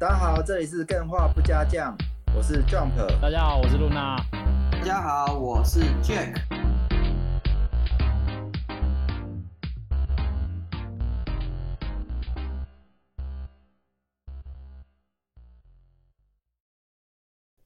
[0.00, 1.92] 大家好，这里是干话不加酱，
[2.32, 2.94] 我是 Jump。
[3.20, 4.16] 大家好，我是露娜。
[4.70, 6.40] 大家好，我是 Jack。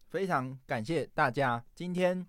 [0.09, 2.27] 非常感谢大家，今天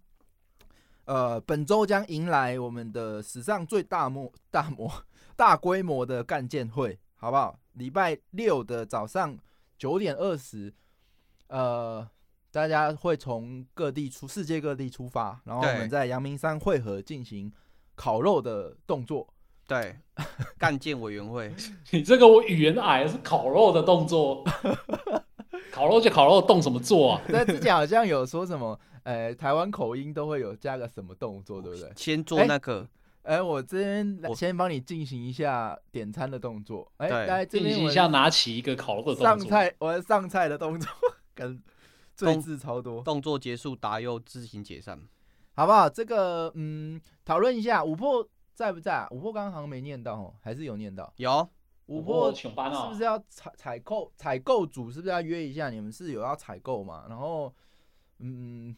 [1.06, 4.92] 呃，本周将迎来我们的史上最大模、大模、
[5.38, 7.58] 大规模的干建会，好不好？
[7.72, 9.38] 礼拜六的早上
[9.84, 10.74] 九点二十，
[11.48, 12.08] 呃，
[12.54, 17.52] 大家会从各地出世界各地出发，然后我们在阳明山汇合进行
[17.94, 19.28] 烤肉的动作。
[19.68, 19.98] 对，
[20.58, 21.54] 干建委员会，
[21.92, 24.46] 你这个我语言矮是烤肉的动作。
[25.70, 27.22] 烤肉就烤肉，动什么做啊？
[27.28, 31.92] 在之前好像有说什么，呃，台湾口音都会有加个什么动作，对不对？
[31.98, 32.88] 先做那个，
[33.24, 39.24] 欸，我这边先帮你进行一下点餐的动作，哎，来进行一下拿起一个烤肉的动作。
[39.24, 40.92] 上菜，我上菜的动作
[41.34, 41.62] 跟
[42.16, 43.02] 最字超多。
[43.02, 45.00] 动作结束，答又自行解散，
[45.56, 45.90] 好不好？
[45.90, 48.94] 这个，嗯，讨论一下，五破在不在？
[48.94, 51.12] 啊五破刚刚好像没念到哦，还是有念到？
[51.18, 51.50] 有。
[51.88, 55.70] 五破是不是要采采购采购组是不是要约一下？
[55.70, 57.06] 你们是有要采购嘛？
[57.10, 57.54] 然后，
[58.20, 58.74] 嗯，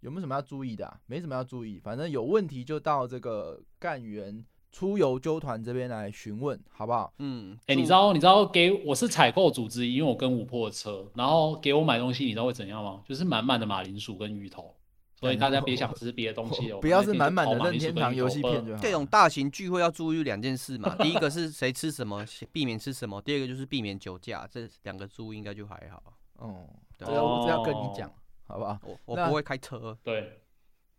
[0.00, 0.98] 有没有什么要注意的啊？
[1.06, 7.12] 没什么要注意，反正有问题就到这个干员出游纠团这边来询问，好不好？
[7.18, 13.02] 嗯，哎、欸，你知道你知道给我是采购组织，因为我跟五破的车，然后给我买东西，你知道会怎样吗？
[13.06, 14.74] 就是满满的马铃薯跟芋头。
[15.18, 18.82] 所以大家别想吃别的东西哦， 不要是满满的任天堂游戏片就好。
[18.82, 26.02] 这种大型聚会要注意两件事嘛，第一个是谁吃什么，避免吃什么；第二个就是避免酒驾，这两个注意应该就还好。
[26.34, 26.66] 哦，
[26.98, 28.12] 这个我是要跟你讲，
[28.46, 28.78] 好不好？
[28.84, 29.96] 我我不会开车。
[30.02, 30.40] 对，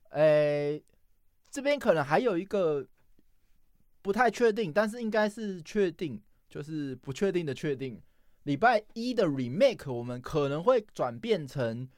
[0.09, 0.83] 诶、欸，
[1.49, 2.85] 这边可能还有一个
[4.01, 8.01] 不太确定，但是应该是确定，就是不确定的确定。
[8.43, 11.89] 礼拜一的 remake 我们可能会转变成。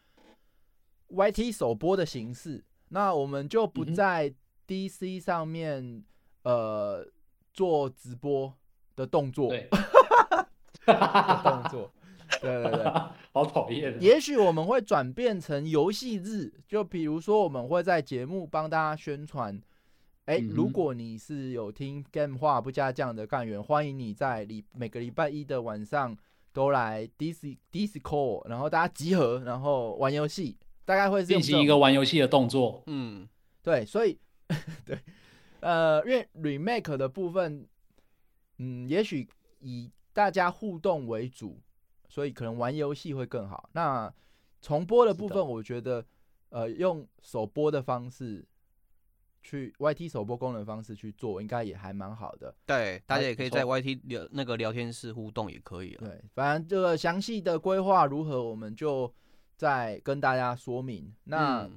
[1.11, 4.32] YT 首播的形式，那我们就不在
[4.67, 6.05] DC 上面、嗯、
[6.43, 7.08] 呃
[7.52, 8.54] 做直播
[8.95, 9.67] 的动作，对，
[10.86, 11.92] 动作，
[12.41, 12.83] 对对对，
[13.33, 13.97] 好讨厌。
[14.01, 19.59] 也许我们会转变成游戏日，就比如说我们会在节目帮大家宣传。
[20.25, 26.15] 哎、欸，如果你是有听 Game 话不加酱的干员，欢迎你在礼每个礼拜一的晚上
[26.53, 30.57] 都来 Dis Discord，然后大家集合，然后玩游戏。
[30.85, 33.29] 大概会进行一个玩游戏的动作，嗯，
[33.61, 34.17] 对，所以
[34.83, 34.97] 对，
[35.59, 37.63] 呃，因为 remake 的部分，
[38.57, 39.27] 嗯，也许
[39.59, 41.59] 以大家互动为主，
[42.09, 43.70] 所以可能玩游戏会更好。
[43.71, 44.14] 那
[44.61, 46.05] 重播的部分，我觉得，
[46.49, 48.45] 呃，用首播的方式
[49.42, 52.53] 去 YT 首播功能方式去做，应该也还蛮好的。
[52.65, 55.95] 对，大家也可以在 YT 聊那个聊天室互动，也可以。
[55.95, 59.09] 对，反正这个详细的规划如何，我们就。
[59.59, 61.70] 再跟大家说明，那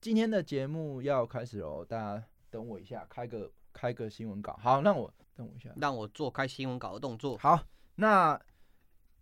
[0.00, 4.58] 今天的节目要开始喽，大家等我一下，开个开个新闻稿。
[4.62, 7.36] 好，那我等我一下，让我做开新闻稿的动作。
[7.36, 7.62] 好，
[7.96, 8.40] 那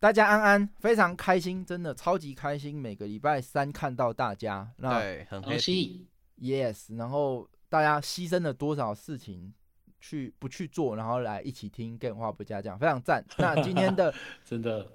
[0.01, 6.07] 大家安安，非常开心，真的超级开心，每个礼拜三看到大家，那对，很开心。
[6.39, 9.55] Yes，然后大家牺牲了多少事情
[10.01, 13.25] 去不去做，然后来一起听干话不加酱，非常赞。
[13.39, 14.13] 那今天的
[14.45, 14.87] 真的。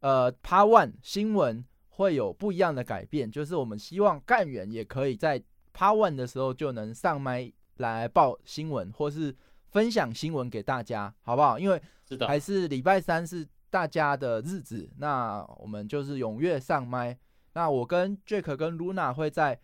[0.00, 5.40] 呃，Part One 新闻会有不一样的改变，就是我们希望干员也可以在
[5.72, 9.34] Part One 的时候就能上麦来报新闻，或是
[9.70, 11.58] 分享新闻给大家，好不好？
[11.58, 11.80] 因为
[12.26, 17.18] 还是礼拜三是大家的日子，那我们就是踊跃上麦。
[17.54, 19.58] 那我跟 Jack 跟 Luna 会在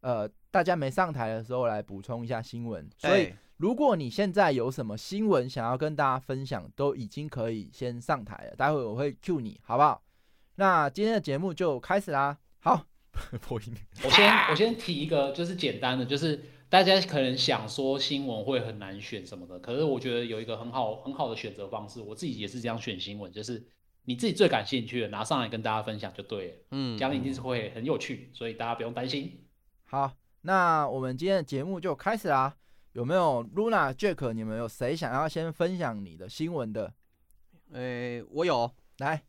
[0.00, 3.32] 呃大家没上台的时候来补充一下新闻，所以。
[3.58, 8.54] 如果你现在有什么新闻想要跟大家分享，都已经可以先上台了。
[8.54, 10.00] 待会我会 cue 你，好不好？
[10.54, 12.38] 那今天的节目就开始啦。
[12.60, 12.86] 好，
[13.40, 13.74] 破音。
[14.04, 23.66] 我先我先提一个，就是简单的，就是大家可能想说新闻会很难选什么的，可是我觉得有一个很好很好的选择方式，我自己也是这样选新闻，就是
[24.04, 26.54] 你自己最感兴趣的拿上来跟大家分享就对了。
[26.72, 29.44] 嗯，这样一定是会很有趣，所以大家不用担心。
[29.84, 30.12] 好，
[30.42, 32.54] 那我们今天的节目就开始啦。
[32.92, 34.32] 有没有 Luna、Jack？
[34.32, 36.92] 你们有谁想要先分享你的新闻的？
[37.72, 39.22] 诶、欸，我有，来，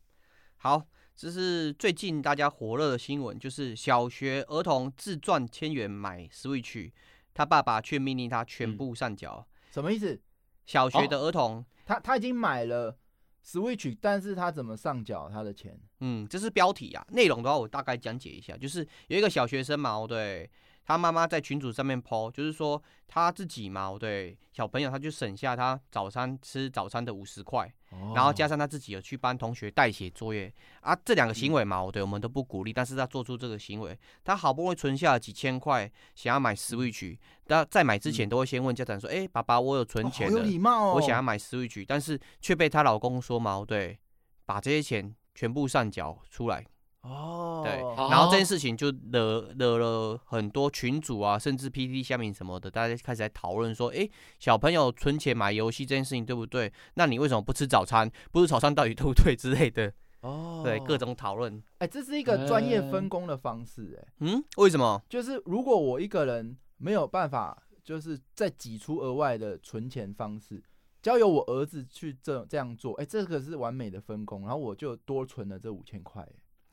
[0.56, 6.90] 好，这是最近大家火热的新闻，就是小学儿童自赚千元买 Switch，
[7.34, 9.72] 他爸爸却命令他全部上缴、嗯。
[9.72, 10.20] 什么意思？
[10.66, 12.96] 小学的儿童，哦、他他已经买了
[13.44, 15.80] Switch，但是他怎么上缴他的钱？
[16.00, 20.50] 嗯，这是标题啊，内容的话我大概讲解一下，就是有一个小学生嘛，对。
[20.82, 32.72] 他妈妈在群组上面 po，就是说他自己嘛，对小朋友，他就省下他早餐吃早餐的五十块，哦、然后加上他自己有去帮同学代写作业啊，这两个行为嘛，我对我们都不鼓励。
[32.72, 43.98] 但是他做出这个行为，他好不容易存下了几千块，想要买 Switch，但在买之前都会先问家长说：“哎、嗯，爸爸，我有存钱的，哦、有礼貌哦，我想要买 Switch。”但是却被她老公说嘛，对，
[44.46, 46.64] 把这些钱全部上缴出来。
[47.02, 47.72] 哦，对，
[48.10, 54.06] 然后这件事情就惹惹了很多群主啊，甚至 PT 下面什么的，大家开始在讨论说，哎，
[54.38, 56.70] 小朋友存钱买游戏这件事情对不对？
[56.94, 58.10] 那你为什么不吃早餐？
[58.30, 59.90] 不吃早餐到底对不对之类的？
[60.20, 61.62] 哦，对，各种讨论。
[61.78, 65.02] 哎，这是一个专业分工的方式，哎，嗯，为什么？
[65.08, 70.62] 就是如果我一个人没有办法，就是再挤出额外的存钱方式，
[71.00, 76.28] 交由我儿子去这这样做，哎，这个是完美的分工，然后我就多存了这五千块。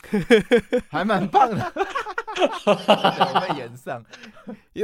[0.90, 1.74] 还蛮棒的，
[3.42, 4.04] 被演上，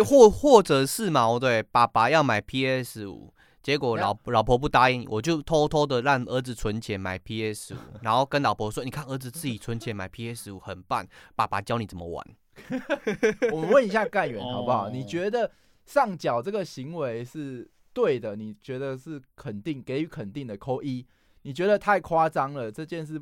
[0.05, 12.25] 或或者是嘛，对，爸爸要买 PS 五，结果老老婆不答应，我就偷偷的让儿子存钱买 PS 五，然后跟老婆说，你看儿子自己存钱买 PS 五很棒，爸爸教你怎么玩。
[13.51, 14.89] 我们问一下干员好不好？
[14.89, 15.49] 你觉得
[15.85, 18.35] 上缴这个行为是对的？
[18.35, 21.05] 你觉得是肯定给予肯定的扣一？
[21.41, 23.21] 你觉得太夸张了这件事？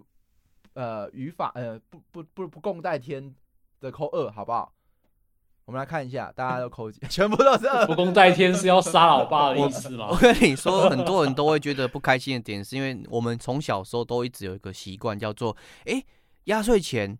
[0.74, 3.34] 呃，语法呃不不不不共戴天
[3.80, 4.74] 的扣二，好不好？
[5.66, 7.86] 我们来看一下，大家都扣几， 全部都是二。
[7.86, 10.08] 不共戴天是要杀老爸的意思吗？
[10.12, 16.04] 我跟你说，很多人都会觉得不开心的点，是因为我们从小时候都一直有一个习惯，叫做哎，
[16.46, 17.18] 压岁钱。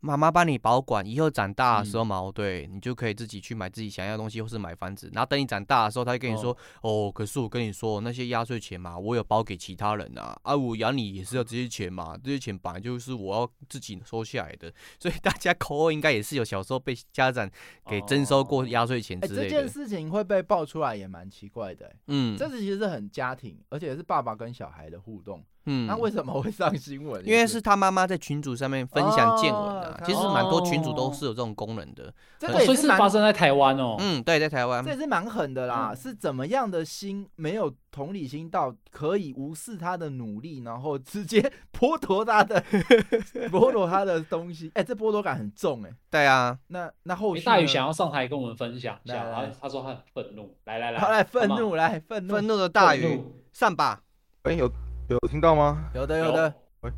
[0.00, 5.10] 妈妈帮你保管，以后长大的时候嘛，嗯、对，你就可以自己去买自己想要的东西，或是买房子。
[5.12, 14.72] 然后等你长大的时候，他就跟你说：“哦，哦，可是我跟你说，那些压岁钱嘛，我有包给其他人啊，啊，我养你也是要这些钱嘛，这些钱本来就是我要自己收下来的。
[14.98, 17.48] 所以大家扣二应该也是有小时候被家长
[17.86, 19.42] 给征收过压岁钱之类的。
[19.42, 19.50] 哦欸。
[19.50, 21.96] 这件事情会被爆出来也蛮奇怪的，欸。
[22.06, 25.44] 嗯，这是其实是很家庭，而且是爸爸跟小孩的互动。
[25.66, 27.24] 嗯，那为什么会上新闻？
[27.26, 29.90] 因为是他妈妈在群组上面分享见闻的。
[29.90, 32.04] 哦、其实蛮多群组都是有这种功能的。
[32.04, 33.96] 哦、这个也是，是发生在台湾哦。
[33.98, 34.82] 嗯，对，在台湾。
[34.82, 35.90] 这也是蛮狠的啦。
[35.92, 41.40] 嗯、是怎么样的心没有同理心到可以无视他的努力，然后直接
[41.78, 42.60] 剥夺他的
[43.52, 44.68] 剥夺他的东西？
[44.74, 45.96] 哎、欸，这剥夺感很重哎、欸。
[46.10, 46.58] 对啊。
[46.68, 53.22] 那那后续大宇想要上台跟我们分享一下，来来来他他说他很愤怒，来来来，好来愤怒来愤怒愤怒的大宇
[53.52, 54.00] 上吧。
[54.44, 54.70] 哎有。
[55.14, 55.90] 有听到吗？
[55.94, 56.54] 有的，有的。
[56.82, 56.92] 喂，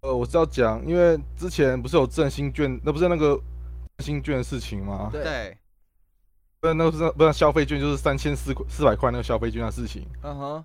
[0.00, 3.38] 呃，我是要讲，因为之前不是有振兴券，那不是那个
[3.98, 5.10] 振兴券的事情吗？
[5.12, 5.56] 对。
[6.60, 10.06] 不是，那个是不是消费券，就是三千四四百块那个消费券的事情。
[10.22, 10.64] 嗯哼。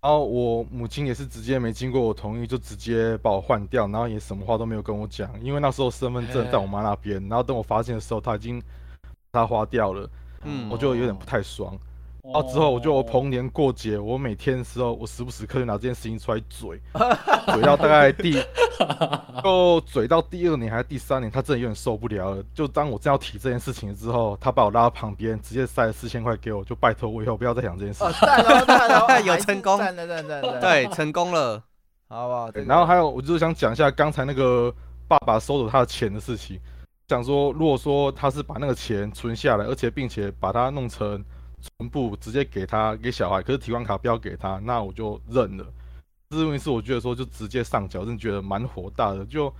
[0.00, 8.62] 然后我母亲也是直接没经过我同意，就直接把我换掉，然后也什么话都没有跟我讲，因为那时候身份证在我妈那边，然后等我发现的时候，她已经
[9.32, 10.08] 她花掉了。
[10.44, 10.70] 嗯。
[10.70, 11.76] 我就有点不太爽。
[12.30, 16.78] 然后之后我就我逢年过节，我每天的时候，我时不时刻就拿这件事情出来嘴，
[17.52, 18.38] 嘴到大概第，
[19.42, 22.44] 就嘴到第二年还是第三年，他真的有点受不了了。
[22.52, 29.20] 就当我正要提这件事情之后，他把我拉到旁边，直接塞了四千块给我，就拜托我以后不要再想这件事情了。
[29.24, 29.78] 有成功，
[30.60, 31.62] 对，成功了，
[32.08, 32.50] 好不好？
[32.66, 34.70] 然后还有，我就是想讲一下刚才那个
[35.08, 36.60] 爸爸收走他的钱的事情，
[37.08, 41.24] 想说，如果说他是把那个钱存下来，而且并且把它弄成。
[41.60, 45.66] 全部直接给他给小孩，可是提款卡不要给他，那我就认了。
[46.30, 49.24] 这问题是我觉得说就直接上缴，真的觉得蛮火大的。
[49.24, 49.52] 就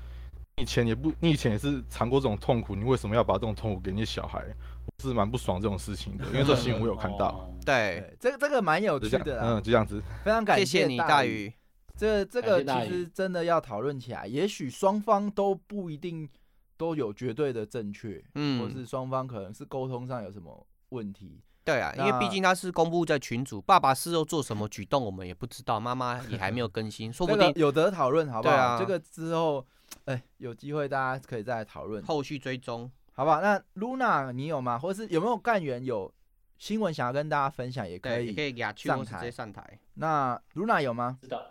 [0.57, 4.45] 你以前也不，你以前也是尝过这种痛苦，你为什么要把这种痛苦给你小孩？
[4.87, 7.51] 我是蛮不爽这种事情的， 因为这新闻我有看到。
[7.65, 10.03] 对，这个这个蛮有趣的，嗯，就这样子。
[10.25, 11.53] 非常感谢你大鱼。
[11.97, 16.29] 这这个其实真的要讨论起来，也许双方都不一定
[16.77, 21.41] 都有绝对的正确，嗯，或是双方可能是沟通上有什么问题。
[21.69, 28.55] 对啊，因为毕竟他是公布在群组，爸爸事后做什么举动我们也不知道，妈妈也还没有 更新，说不定有得讨论，好不好？
[28.55, 29.67] 啊、这个之后，
[30.07, 33.43] 哎，有机会大家可以再来讨论，后续追踪，好不好？
[33.43, 34.79] 那 Luna 你有吗？
[34.79, 36.11] 或者是有没有干员有
[36.57, 37.87] 新闻想要跟大家分享？
[37.87, 39.79] 也可以，可以上台，直接上台。
[39.95, 41.19] 那 Luna 有吗？
[41.21, 41.51] 是的。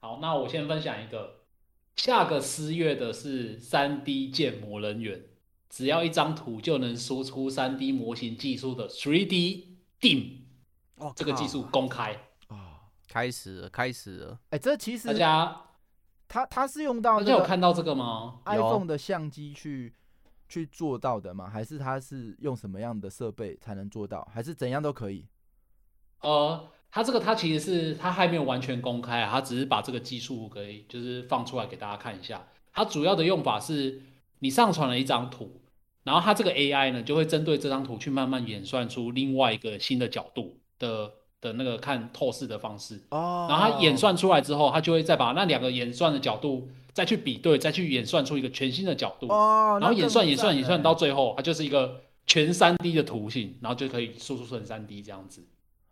[0.00, 1.40] 好，那我先分享一个，
[1.96, 5.24] 下个四月的是三 D 建模人员。
[5.68, 9.64] 只要一张图就能输出 3D 模型技术的 3D
[10.00, 10.38] DIM，
[10.96, 12.12] 哦，这个技术公开
[12.48, 14.38] 啊，开始了，开始了。
[14.50, 15.62] 哎，这其实大家，
[16.26, 19.92] 他他是用到，大家有看到这个吗？iPhone 的相机去
[20.48, 21.50] 去做到的吗？
[21.50, 24.26] 还是他是用什么样的设备才能做到？
[24.32, 25.26] 还是怎样都可以？
[26.20, 32.46] 呃，他这个他其实是他还没有完全公开啊，他只是把这个技术给就是放出来给大家看一下。
[32.72, 34.02] 它主要的用法是。
[34.40, 35.60] 你上传了一张图，
[36.04, 43.02] 然后它这个 AI 呢，就会针对这张图去慢慢演算出另外一个新的角度的的那个看透视的方式。
[43.10, 43.46] 哦。
[43.50, 49.28] 然后它演算出来之后，它就会再把那两个演算的角度再去比对，再去演算出一个全新的角度。
[49.28, 49.78] 哦。
[49.80, 55.44] 然后演算演算演算到最后，它就是一个全三 D 的图形，然后就可以输出成三 D 这样子。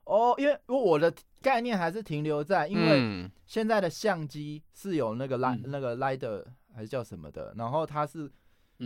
[0.04, 1.12] 哦，因为我的
[1.42, 6.44] 概念还是停留在，因为现在的相机是有那个 L、嗯、那个 LiDAR
[6.76, 8.30] 还是叫什么的，然后它是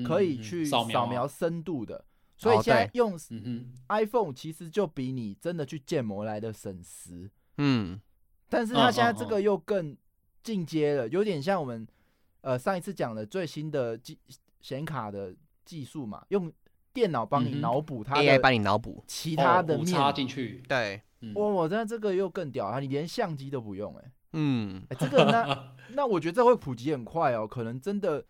[0.07, 3.19] 可以去扫描深度的，嗯嗯啊、所以现在用
[3.89, 7.29] iPhone 其实就比你真的去建模来的省时。
[7.59, 8.01] 嗯，
[8.49, 9.97] 但是它现在这个又更
[10.43, 11.87] 进阶了，有点像我们
[12.43, 14.17] 呃上一次讲的最新的技
[14.61, 16.51] 显卡的技术嘛，用
[16.93, 21.03] 电脑帮你脑补它的 AI 帮你脑补其他的面插进去，对。
[21.35, 22.81] 哇，我真的这个又更屌啊！
[22.81, 28.25] 你连相机都不用哎、欸，嗯、欸，这个那 那我觉得这会普及很快哦，可能真的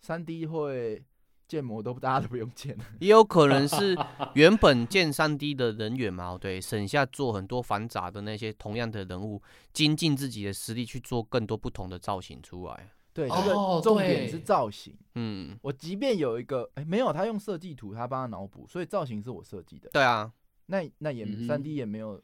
[0.00, 1.02] 三 D 会
[1.46, 3.96] 建模都 大家都不用建了，也有可能是
[4.34, 9.42] 原本建三 D 的人员嘛，对，省下做很多繁杂的那些同样的人物，
[9.72, 12.90] 精进自己的实力去做更多不同的造型出来。
[13.14, 14.96] 对，这个重点是造型。
[15.16, 19.90] 嗯，我即便有一个哎、欸、没有，他用设计图，他帮他脑补，所以造型是我设计的。
[19.92, 20.32] 对啊，
[20.64, 22.18] 那那也三 D 也没有。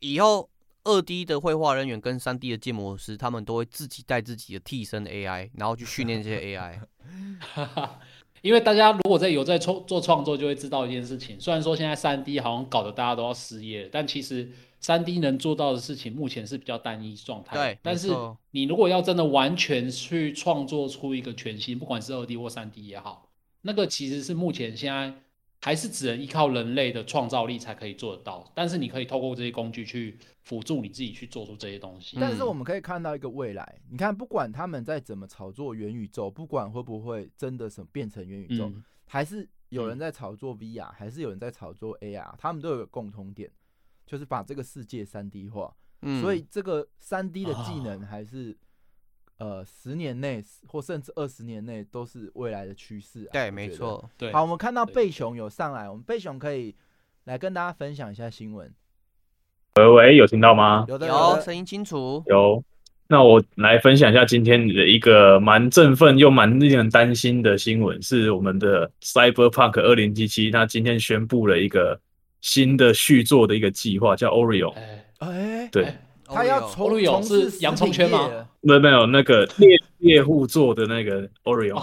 [0.00, 0.50] 以后
[0.84, 6.80] 二 D 的绘画人员跟三 D 的建模师，他们都会自己带自己的替身 AI，然后去训练这些 AI。
[8.42, 11.38] 因为大家如果在有在创做创作，就会知道一件事情。
[11.40, 17.56] 虽然说现在三 D 好像搞得大家都要失业，但其实三 D 能做到的事情，目前是比较单一状态。
[17.56, 18.08] 对，但是
[18.52, 23.28] 你如果要真的完全去创作出一个全新，不管是二 D 或三 D 也好，
[23.62, 25.14] 那个其实是目前现在。
[25.60, 32.16] 还是只能依靠人类的创造力才可以做得到，但是你可以透过这些工具去辅助你自己去做出这些东西。
[32.20, 38.72] 但是我们可以看到一个未来，你看，不管他们在怎么炒作元宇宙，不管会不会真的什么变成元宇宙，
[39.06, 43.50] 还是有人在炒作 VR，还是有人在炒作 AR，他们都有个共同点，
[44.06, 45.74] 就是把这个世界三 D 化。
[46.02, 48.56] 嗯所以这个三 D 的技能还是。
[49.38, 53.30] 呃，十年内或甚至二十年内都是未来的趋势啊。
[53.32, 54.10] 对，没错。
[54.16, 56.74] 对，好，我们看到贝熊有上来，我们贝熊可以
[57.24, 58.72] 来跟大家分享一下新闻。
[59.76, 60.84] 喂喂，有听到吗？
[60.88, 62.20] 有的，有，声音清楚。
[62.26, 62.64] 有，
[63.06, 72.00] 那我来分享一下今天的一个蛮振奋又蛮令人担心的新闻，是我们的 Cyberpunk 二零七七，它今天宣布了一个
[72.40, 74.72] 新的续作的一个计划，叫 Orion。
[74.72, 75.94] 哎，哎，对。
[76.28, 78.28] 他要从从事洋葱圈吗？
[78.60, 79.68] 没有没有，那个猎
[79.98, 81.80] 猎户座的那个 Orion，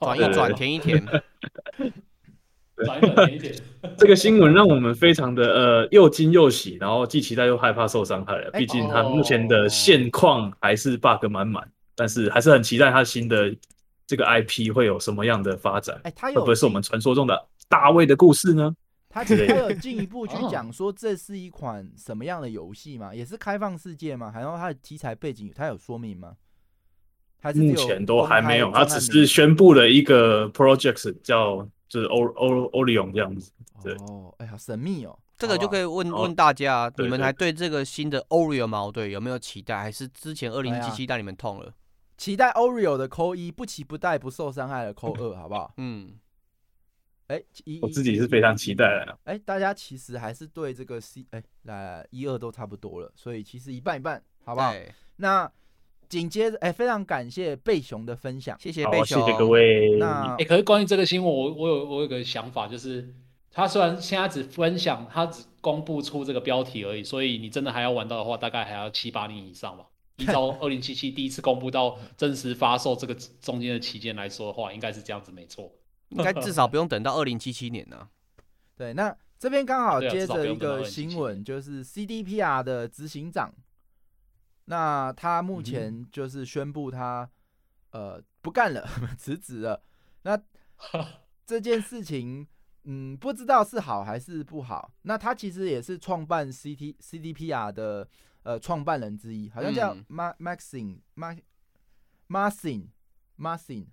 [0.00, 1.04] 转一转，填一填，
[2.76, 3.54] 转一转，填一填。
[3.96, 8.50] 这个新闻让我们非常的呃又惊又喜，然后既期待又害怕受伤害了。
[8.52, 13.54] 毕竟他目前的现况还是 bug 满满，但是还是很期待他新的
[14.06, 15.98] 这个 IP 会有什么样的发展。
[16.02, 18.74] 哎，他会不会是我们传说中的大卫的故事呢？
[19.10, 23.14] 他其实还有进一步去讲说，这是一款什么样的游戏吗？
[23.14, 24.30] 也是开放世界吗？
[24.30, 26.36] 还有它的题材背景，他有说明吗？
[27.40, 33.50] 还是目前都还没有，他只是宣布了一个 project 叫就是 Orion 这样子。
[33.82, 35.18] 对哦，哎，好神秘哦。
[35.38, 38.90] 这个就可以问问大家，你们还对这个新的 Orion 吗？
[38.92, 39.78] 对，有没有期待？
[39.78, 41.72] 还是之前二零七七带你们痛了？
[42.16, 45.72] 期待 Orion 的扣一，不期不待，不受伤害的扣二，好不好？
[45.76, 46.14] 嗯。
[47.28, 47.42] 哎，
[47.80, 49.18] 我自己是非常期待的。
[49.24, 54.74] 哎，大家其实还是对这个 C 哎，那一二都差不多了，所以其实一半一半，好不好？
[55.16, 55.50] 那
[56.08, 59.96] 紧接着，哎，非常感谢贝熊的分享，谢谢贝熊，谢谢各位。
[59.98, 63.14] 那哎，可是关于这个新闻，我我有我有个想法，就是
[63.50, 69.84] 他虽然现在只分享，他只公布出这个标题而已，所以你真的还要玩到的话，大概还要七八年以上吧。
[70.16, 75.70] 依照 二零七七第一次公布到真实发售这个中间的期间来说的话，应该是这样子，没错。
[76.10, 78.08] 应该至少不用等到二零七七年呢。
[78.76, 83.52] 对，那这边刚好接着一个新闻，就是 CDPR 的执行长，
[84.66, 87.28] 那他目前就是宣布他
[87.90, 88.88] 呃不干了，
[89.18, 89.82] 辞职了。
[90.22, 90.40] 那
[91.46, 92.46] 这件事情，
[92.84, 94.92] 嗯，不知道是好还是不好。
[95.02, 98.08] 那他其实也是创办 CT CDPR 的
[98.42, 101.38] 呃创办人之一，好像叫 Ma Maxine Ma
[102.28, 102.88] Marcin。
[103.38, 103.86] Marcin，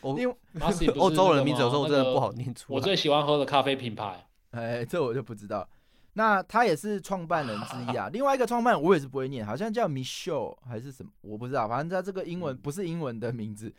[0.00, 0.36] 我 因为
[0.96, 2.76] 欧洲人的名字有时候真的不好念出来。
[2.76, 5.68] 我最喜欢喝的咖啡品牌，哎，这我就不知道。
[6.14, 8.08] 那他也是创办人之一啊。
[8.14, 11.68] 另外一个创办人我也是不会念，好像叫 Michelle 还是什么，我不知道。
[11.68, 13.70] 反正他这个英文不是英文的名字。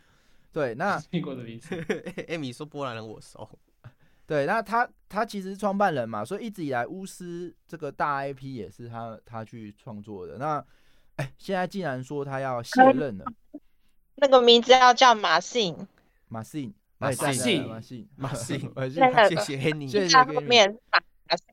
[0.52, 1.76] 对，那英国的名字。
[2.28, 3.50] 艾米说波兰人我熟。
[4.26, 10.38] 对，那他他其实是创办人嘛，所以一直以来巫师这个大 IP 也是他他去创作的。
[10.38, 10.64] 那
[11.16, 13.26] 哎，现在竟然说他要卸任了。
[14.17, 15.75] 那个名字要叫马信，
[16.27, 18.59] 马信，马信，马信，马信，
[19.29, 20.13] 谢谢 Henny，谢谢。
[20.13, 21.45] 他后面马信，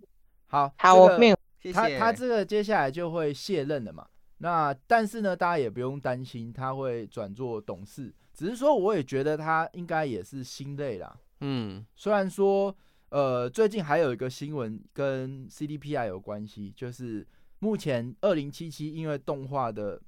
[0.47, 1.37] 好，好，我没有。
[1.61, 1.75] 谢谢。
[1.75, 4.07] 他他这个接下来就会卸任了嘛？
[4.39, 11.15] 那但是呢，大家也不用担心他会转做董事，只是说我也觉得他应该也是心累啦。
[11.41, 12.75] 嗯，虽然说
[13.11, 17.27] 呃最近还有一个新闻跟 CDPI 有关系，就是
[17.59, 20.01] 目前二零七七因为动画的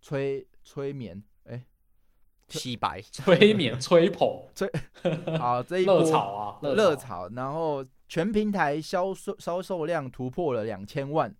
[0.00, 1.22] 催催眠，
[2.48, 4.70] 洗白、 催眠、 吹捧、吹，
[5.38, 11.34] 好这一波热炒啊，热炒，然后全平台销售销售量突破了两千万。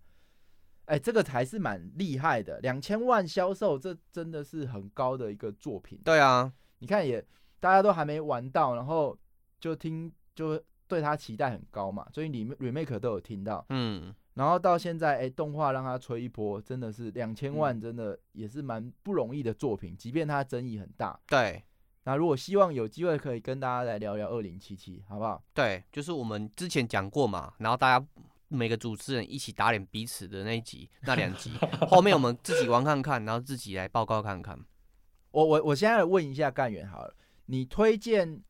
[0.85, 5.99] 哎、欸，这个才是蛮厉害的，两千万销售，这真的是很高的一个作品。
[6.03, 7.23] 对啊，你看也
[7.59, 9.15] 大家都还没玩到，然后
[9.59, 21.19] 就听就对他期待很高嘛，所以你 remake 都有听到，嗯，然后到现在哎、欸，动画让他吹一波，真的是两千万，真的也是蛮不容易的作品，即便它争议很大。
[21.27, 21.63] 对，
[22.03, 25.43] 那如果希望有机会可以跟大家来聊聊二零七七，好不好？
[25.53, 28.05] 对，就是我们之前讲过嘛，然后大家。
[28.51, 31.51] 每个主持人一起打脸彼此的那一集，那两集，
[31.87, 34.59] 后面我们自己玩看看，然后自己来报告看看。
[35.29, 37.13] 我我我现在问一下干员好了，
[37.45, 38.41] 你推荐？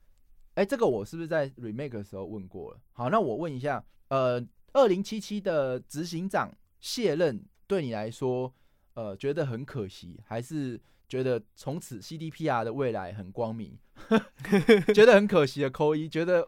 [0.54, 2.80] 哎，这个我是不是在 remake 的时候问过了？
[2.94, 4.42] 好，那我问一下，呃，
[4.74, 8.54] 二零七七的执行长卸任，对你来说，
[8.94, 13.78] 呃，觉得很可惜，还是觉得从此 CDPR 的未来很光明？
[14.94, 16.48] 觉得很可惜的扣一，觉得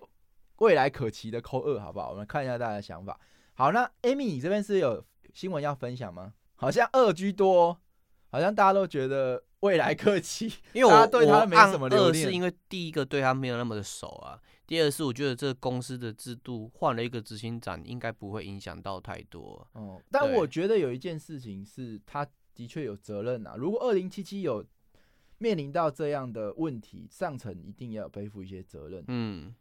[0.57, 2.11] 未来可期的扣二，好不好？
[2.11, 3.19] 我们看一下大家的想法。
[3.53, 6.33] 好，那 Amy，你这边是有新闻要分享吗？
[6.55, 7.77] 好像二居多，
[8.29, 12.25] 好像大家都觉得未来可期，因为我对他没什么留恋。
[12.25, 14.39] 是因为第一个对他没有那么的熟啊，
[14.71, 19.67] 第二是我觉得这个公司的制度换了一个执行长，应该不会影响到太多。
[19.73, 22.25] 哦，但我觉得有一件事情是他
[22.55, 23.53] 的确有责任啊。
[23.57, 24.65] 如果二零七七有
[25.39, 29.03] 面临到这样的问题，上层一定要背负一些责任。
[29.09, 29.53] 嗯。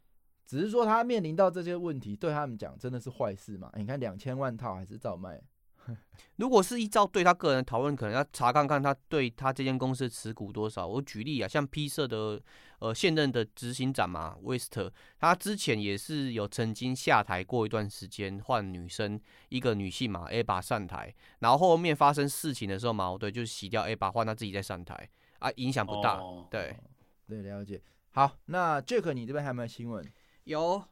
[0.45, 3.69] 只是说他面临到这些问题，对他们讲真的是坏事嘛？
[3.75, 5.41] 你看两千万套还是照卖。
[6.37, 10.87] 如果是依照对他个人讨论，可能要查看看他对他这间公司持股多少。
[10.87, 12.41] 我举例啊，像 P 社的
[12.81, 14.75] 呃现任的执行长嘛，West，
[15.19, 26.17] 他之前也是有曾经下台过一段时间，换女生一个女性嘛，Aba 上台，然后后面发生事情的时候嘛，对，就洗掉 Aba，换他自己再上台啊，影响不大。
[26.17, 26.75] 哦、对
[27.27, 27.79] 对，了解。
[28.09, 30.03] 好，那 Jack 你这边还有没有新闻？
[30.45, 30.83] 有，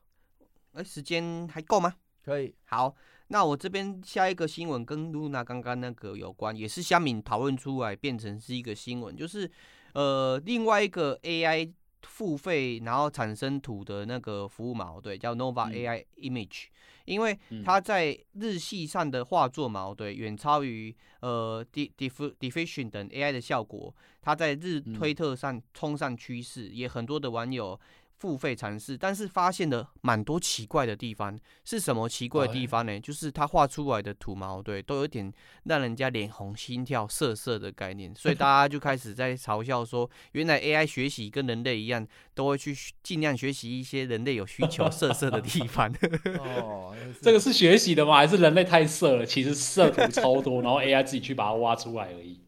[0.73, 1.95] 哎，时间还够吗？
[2.23, 2.54] 可以。
[2.65, 2.95] 好，
[3.30, 9.49] 那我这边下一个新闻跟露娜刚刚那个有关，也是香敏讨论出来变成是一个新闻，就是
[9.93, 16.71] 呃另外一个 AI 付费然后产生图的那个服务嘛，对，叫 Nova AI Image，、嗯、
[17.05, 27.79] 因为它在日系上的画作嘛，对，远超于呃 Diffusion 等 AI 的效果，它在日推特上冲上趋势，也很多的网友。
[28.19, 31.39] 付费尝试，但是发现了蛮多奇怪的地方。
[31.63, 32.99] 是什么奇怪的地方呢？
[32.99, 35.32] 就是他画出来的图毛，对，都有点
[35.63, 38.13] 让人家脸红、心跳、涩涩的概念。
[38.13, 45.89] 所以大家就开始在嘲笑说，原来 AI 学习跟人类一样，都会去尽量学习一些人类有需求、涩涩的地方。
[46.39, 48.17] 哦，这个是学习的吗？
[48.17, 49.25] 还是人类太色了？
[49.25, 52.41] 其实色图超多，然后 AI 自己去把它挖出来而已。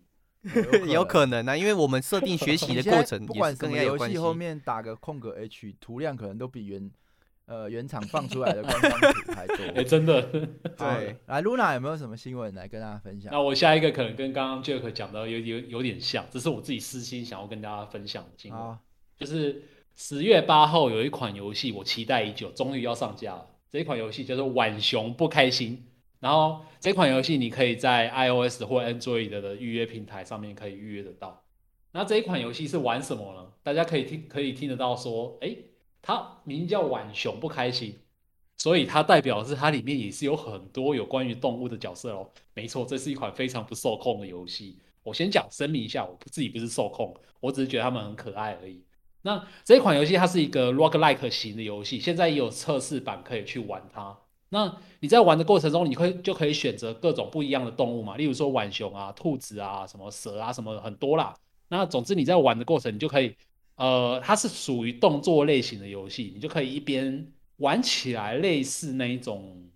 [0.88, 6.90] 有可能啊，因为我们设定学习的过程， 不管什么游戏后面打个空格 H，图量可能都比原
[7.46, 9.58] 呃原厂放出来的官方图还多。
[9.76, 10.22] 哎、欸，真的。
[10.78, 13.32] 对，来 Luna 有没有什么新闻来跟大家分享？
[13.32, 18.60] 那我下一个可能跟刚刚 Jack 讲的有有有点像，这是我自己私心想要跟大家分享的新闻。
[18.60, 18.80] 啊、
[19.18, 19.64] 就是
[19.96, 23.48] 十月八号有一款游戏，我期待已久，终于要上架了。
[23.70, 25.86] 这一款游戏叫做《浣熊不开心》。
[26.22, 31.44] 然后这款游戏你可以在 iOS 或 Android 的预约平台上面可以预约得到。
[31.92, 33.52] 那这一款游戏是玩什么呢？
[33.64, 35.66] 大家可以听可以听得到说，诶，
[36.02, 38.00] 它名叫浣熊不开心，
[38.60, 42.30] 所以它代表是它里面也是有很多有关于动物的角色哦。
[42.54, 44.80] 没错，这是一款非常不受控的游戏。
[45.04, 48.86] 我先讲声明一下，我自己不是受控，我只是觉得它们很可爱而已。
[49.24, 54.18] 那这一款游戏它是一个 roguelike 型的游戏，现在也有测试版可以去玩它。
[54.54, 61.34] 那你在玩的过程中，你可以就可以选择各种不一样的动物嘛，例如说浣熊啊、兔子啊、什么蛇啊、什么很多啦。
[61.70, 63.34] 那总之你在玩的过程，你就可以，
[63.76, 67.26] 呃，它是属于动作类型的游戏，你就可以一边
[67.58, 69.70] 玩起来类似那一种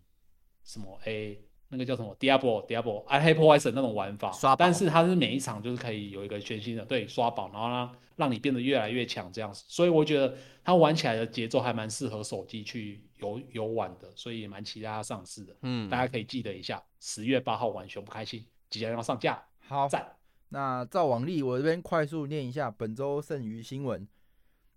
[0.63, 1.39] 什么 A。
[1.67, 15.55] 那个叫什么 Diablo Diablo I h a p e Poison 那种玩法，刷，但是它是每一场就是可以有一个全新的对刷宝，然后让让你变得越来越强这样子，所以我觉得它玩起来的节奏还蛮适合手机去游游玩的，所以也蛮期待它上市的。
[15.61, 19.43] 嗯，大家可以记得一下，十月八号晚熊不开心即将要上架。
[19.67, 20.15] 好，赞。
[20.49, 24.07] 那照往例，我这边快速念一下本周剩余新闻。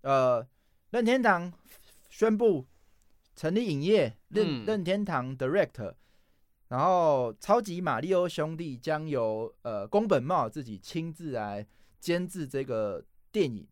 [0.01, 0.45] 呃，
[0.89, 1.53] 任天堂
[2.09, 2.65] 宣布
[3.35, 5.93] 成立影业，任、嗯、任天堂 Direct。
[6.69, 11.65] 然后超级马里奥兄弟将由呃宫本茂自己亲自来
[11.99, 13.67] 监制这个电影，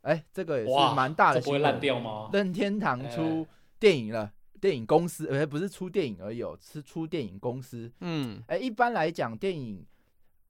[0.00, 1.60] 哎，这个也是蛮大的新闻。
[1.60, 2.30] 不会烂掉吗？
[2.32, 3.46] 任天堂出
[3.80, 7.90] 电影了，电影公司，而不是出电影而已，是出电影公司。
[8.00, 9.84] 嗯，哎，一般来讲，电影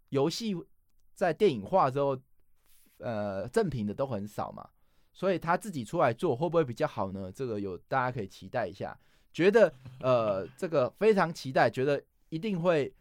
[0.08, 0.54] 游戏
[1.14, 2.18] 在电影化之后，
[2.98, 4.68] 呃，正品的都很少嘛，
[5.12, 7.30] 所以他自己出来做会不会比较好呢？
[7.30, 8.98] 这个有大家可以期待一下。
[9.32, 12.92] 觉得呃，这个非常期待，觉得一定会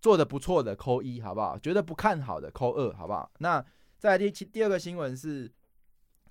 [0.00, 1.58] 做的不错的，扣一好不好？
[1.58, 3.30] 觉得不看好的，扣二好不好？
[3.38, 3.62] 那
[3.98, 5.52] 再来第第二个新闻是，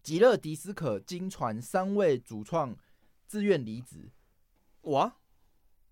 [0.01, 2.75] 极乐迪斯科经传三位主创
[3.27, 4.09] 自愿离职，
[4.81, 5.17] 哇，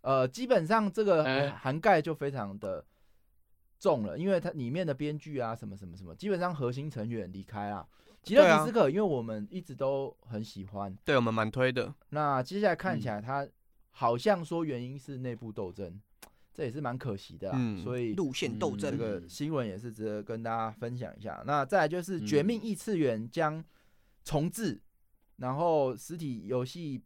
[0.02, 2.86] 呃，基本上这个涵盖就非常的
[3.78, 7.86] 重了，因为它里面的编剧啊，什么什么什么，基本上核心成员离开啊。
[8.24, 11.93] 极乐迪斯科，因为我们一直都很喜欢，对我们蛮推的。
[12.10, 13.48] 那接下来看起来，他
[13.91, 16.02] 好像说原因是内部斗争，
[16.52, 17.52] 这也是蛮可惜的。
[17.54, 21.43] 嗯，所以路线斗争这个新闻也是值得跟大家分享一下。
[21.45, 23.63] 那再来就是《绝命异次元》将
[24.24, 24.82] 重置，
[25.36, 27.04] 然后实体游戏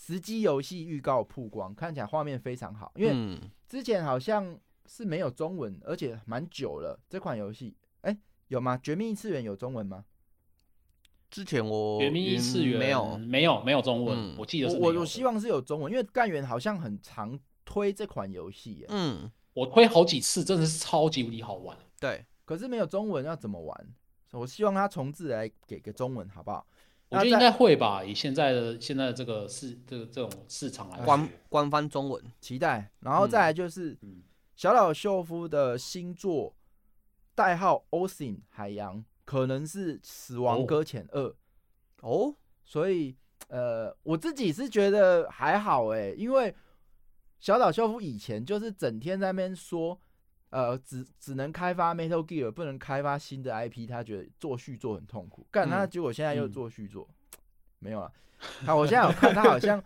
[0.00, 2.92] 实机游戏预告曝光，看起来画面非常好。
[2.94, 4.56] 因为之前好像
[4.86, 6.98] 是没有中文，而且蛮久了。
[7.08, 8.76] 这款游戏，哎，有吗？
[8.80, 10.04] 《绝命异次元》有中文吗？
[11.28, 21.76] 之前我绝命异次元没有没有没有中文，嗯、我记得是我我希望是有中文，因为干员好像很常推这款游戏，嗯，我推好几次，真的是超级无敌好玩。
[22.00, 23.94] 对，可是没有中文要怎么玩？
[24.30, 26.66] 我希望他重置来给个中文，好不好？
[27.10, 33.96] 我觉得应该会吧，以现在的现在的这个市这个这种市场来官官方中文期待，然后再来就是
[34.56, 36.54] 小岛秀夫的新作，
[37.34, 39.04] 代号 Ocean 海洋。
[39.24, 41.22] 可能是《死亡搁浅二》
[42.00, 43.14] 哦，所以
[43.48, 46.54] 呃，我自己是觉得还好哎，因为
[47.38, 50.00] 小岛秀夫以前就是整天在那边说，
[50.50, 55.46] 呃，只只能开发 Metal Gear，不能开发新的 IP，他觉得做续作很痛苦。
[55.50, 57.38] 干他结果现在又做续作，嗯、
[57.80, 58.12] 没有了。
[58.64, 59.82] 好，我现在有看他好像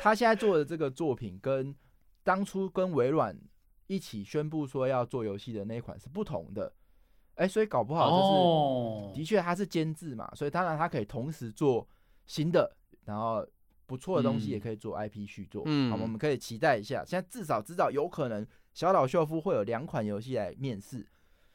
[0.00, 1.74] 他现在做的这个作品，跟
[2.22, 3.38] 当初跟微软
[3.86, 6.72] 一起宣布说要做游戏的那一款是不同的。
[7.36, 11.86] 哎、欸，所以搞不好就是，的确他是监制嘛，所以当然他可以同时做
[12.26, 12.70] 新的，
[13.04, 13.44] 然后
[13.86, 17.04] 不错的东西也可以做 IP 续作，嗯，好，我们可以期待一下。
[17.04, 21.06] 现在至少知道有可能小岛秀夫会有两款游戏来面试，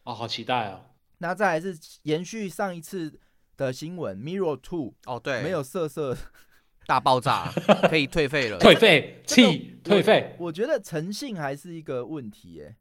[0.04, 0.82] 哦，好期待哦！
[1.20, 3.20] 那再来是延续上一次
[3.56, 6.18] 的新闻，Mirror Two，哦，对，没有色色
[6.88, 7.52] 大爆炸，
[7.90, 10.36] 可以退费了， 退费弃退费。
[10.40, 12.76] 我觉得诚信还是一个问题，哎，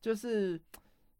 [0.00, 0.60] 就是。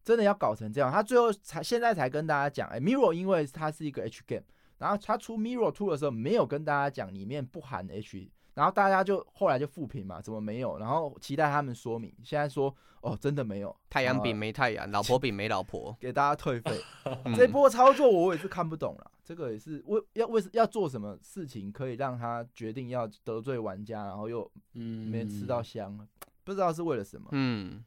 [0.05, 4.43] 真的要搞成这样，他最后才现在才跟大家讲，哎，Mirror 因为它是一个 H game，
[4.79, 10.77] 然后他出 Mirror Two 的时候没有跟大家讲里面不含 H，然后大家就后来就复评嘛，怎么没有？
[10.79, 16.73] 然后期待他们说明，现在说哦，真的没有，太阳饼没太阳，老婆饼没老婆，给大家退费。
[17.37, 26.09] 这波操作我也是看不懂了，这个也是为要为要做什么事情可以让他决定要得罪玩家，然后又嗯没吃到香，嗯、
[26.43, 27.85] 不知道是为了什么，嗯。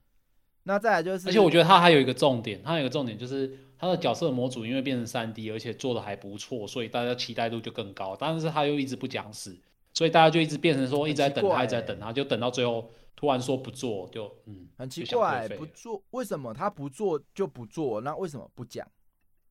[0.64, 8.16] 那再来就是，而且我觉得他还有一个重点，他有一个重点就是他的角色模组因为变成三 D，而且做的还不错，所以大家期待度就更高。
[8.18, 9.60] 但是他又一直不讲死，
[9.94, 18.02] 所以大家就一直变成说一直在等他，一直在等他，就等到最后突然说不做，就嗯，很奇怪，不做为什么他不做就不做？
[18.02, 18.88] 那为什么不讲？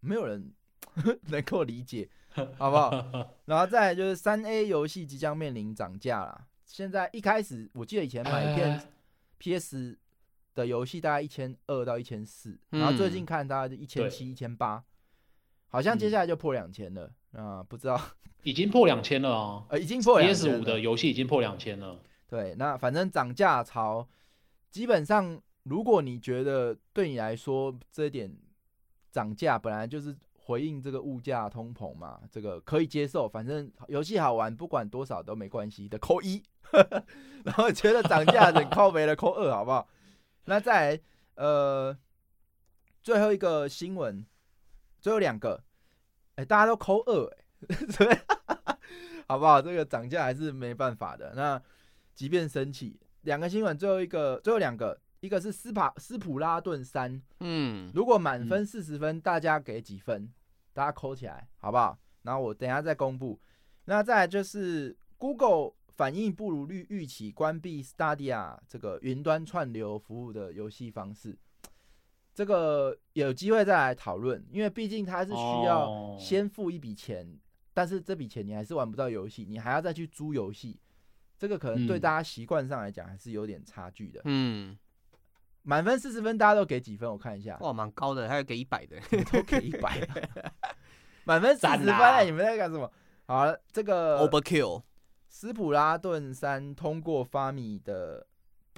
[0.01, 0.53] 没有人
[1.29, 2.09] 能够理解，
[2.57, 2.91] 好不好？
[3.47, 6.47] 然后再来就是三 A 游戏即将面临涨价了。
[6.65, 8.81] 现在一开始我记得以前买一片
[9.39, 9.99] PS。
[10.53, 14.85] 的游戏大概一千二到一千四，然后最近看大概是一千七、一千八，
[15.69, 17.65] 好像接下来就破两千了啊、呃！
[17.69, 18.01] 不知道
[18.43, 20.57] 已经破两千了哦，呃，已经破两千了。
[20.57, 22.01] PS 五的游戏已经破两千了。
[22.27, 24.09] 对，那反正涨价潮，
[24.71, 28.35] 基本上如果你觉得对你来说这一点
[29.11, 33.29] 涨价本来就是回应这个物价通膨嘛，这个可以接受。
[33.29, 36.43] 反正游戏好玩，不管多少都没关系的，扣一。
[37.45, 39.89] 然后觉得涨价很靠没了，扣二，好不好？
[40.45, 41.01] 那再来，
[41.35, 41.97] 呃，
[43.03, 44.25] 最后一个新闻，
[45.01, 45.63] 最后两个，
[46.45, 47.27] 大家都扣二，
[47.69, 48.17] 哎，所以，
[49.29, 49.61] 好不好？
[49.61, 51.33] 这个涨价还是没办法的。
[51.35, 51.61] 那
[52.15, 60.33] 即便生气，两个新闻，最后一个，最后两个，一个是斯帕斯普拉顿三，嗯，如果满分四十分，大家给几分？
[60.73, 61.99] 大家扣起来，好不好？
[62.23, 63.41] 然后我等一下再公布。
[63.85, 65.75] 那再来就是 Google。
[65.97, 71.37] 反应不如预预期，关闭 Stadia 这个云端串流服务的游戏方式，
[72.41, 77.39] 这个有机会再来讨论，因为毕竟它是需要先付一笔钱，
[77.75, 80.81] 但是这笔钱你还是玩不到游戏，你还要再去租游戏，
[81.39, 84.23] 这个可能对嗯大家习惯上来讲还是有点差距的。
[84.25, 84.75] 嗯，
[85.61, 87.11] 满分四十分，大家都给几分？
[87.11, 88.97] 我看一下，哇，蛮高的，还有给一百的。
[89.31, 90.01] 都给一百。
[91.25, 92.91] 满分四十分、欸，你们在干什么？
[93.27, 94.83] 好了，这个 Overkill，
[95.29, 98.27] 斯普拉顿三通过发米的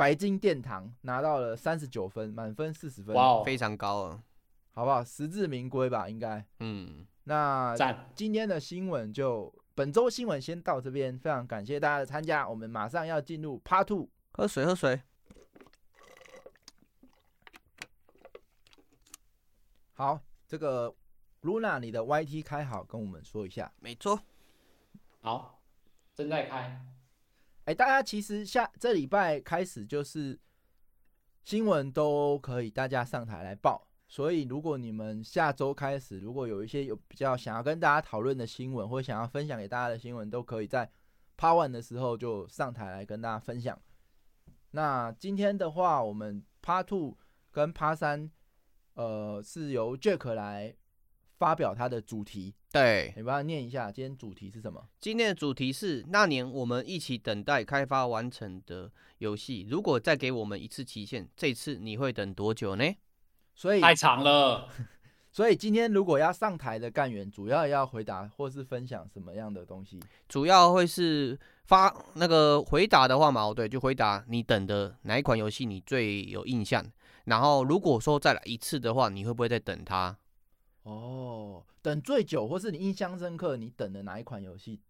[0.03, 4.21] 白金殿堂，拿到了三十九分，满分四十分，哇哦，非常高啊。
[4.73, 5.05] 好不好？
[5.05, 6.45] 实至名归吧，应该。
[6.59, 7.73] 嗯，那，
[8.13, 14.09] 今天的新闻就本周新闻先到这边，非常感谢大家的参加，我们马上要进入 Part Two。
[14.33, 15.01] 喝水喝水。
[19.93, 20.93] 好，这个
[21.43, 23.73] Luna，你的 YT 开好，跟我们说一下。
[23.79, 24.21] 没错，
[25.21, 25.61] 好，
[26.13, 26.85] 正在开。
[27.65, 30.39] 哎，大家其实下这礼拜开始就是
[31.45, 40.91] 新闻都可以大家上台来报，所以如果你们下周开始，如果有一些有比较想要跟大家讨论的新闻，或想要分享给大家的新闻，都可以在
[41.37, 43.81] Part One 的时候就上台来跟大家分享。
[44.73, 47.17] 那今天的话，我们 Part Two
[47.51, 48.31] 跟 Part 三，
[48.95, 50.75] 呃，是由 Jack 来
[51.43, 54.81] 发表他的主题，对，你帮他念一下，今天主题是什么？
[55.01, 62.85] 今天的主题是那年我们一起等待开发完成的游戏，如果再给我们一次期限，这次你会等多久呢？
[63.57, 64.69] 所以太长了，
[65.33, 69.99] 所以今天如果要上台的干员，主要要回答或是分享什么样的东西？
[70.29, 76.87] 主要会是发那个回答的话嘛，哦对，就回答你等的哪一款游戏你最有印象。
[77.25, 80.17] 然后如果说再来一次的话，你会不会再等它？
[80.83, 84.81] 哦，等最久，或是你印象深刻，你等的哪一款游戏？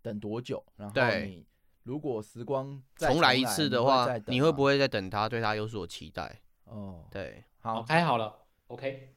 [0.00, 0.64] 等多久？
[0.76, 1.46] 然后你
[1.82, 5.28] 如果时光再重来一次的话，你会不会会再等它？
[5.28, 6.40] 对它有所期待？
[6.64, 9.14] 哦，对，好，好开好了，OK。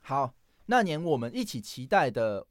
[0.00, 0.34] 好，
[0.66, 2.46] 那年我们一起期待的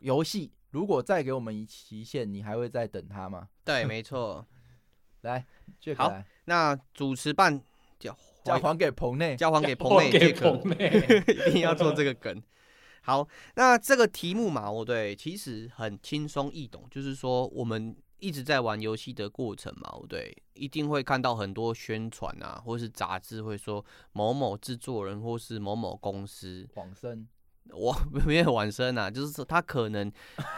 [0.00, 3.48] 游戏，如果再给我们一期限，你还会再等它吗？
[3.64, 4.46] 对，没错。
[5.22, 5.46] 来
[5.96, 6.10] 好
[6.46, 7.62] 那主持办
[7.98, 9.36] 交交还给棚内。
[9.36, 10.88] 交还给棚内 棚内，
[11.48, 12.42] 一定要做这个梗。
[13.02, 27.26] 好，那这个题目嘛，我对其实很轻松易懂，就是说我们一直在玩游戏的过程嘛，我对一定会看到很多宣传啊，或是杂志会说某某制作人或是某某公司，往生
[27.72, 30.12] 我 没有往生啊，就是说他可能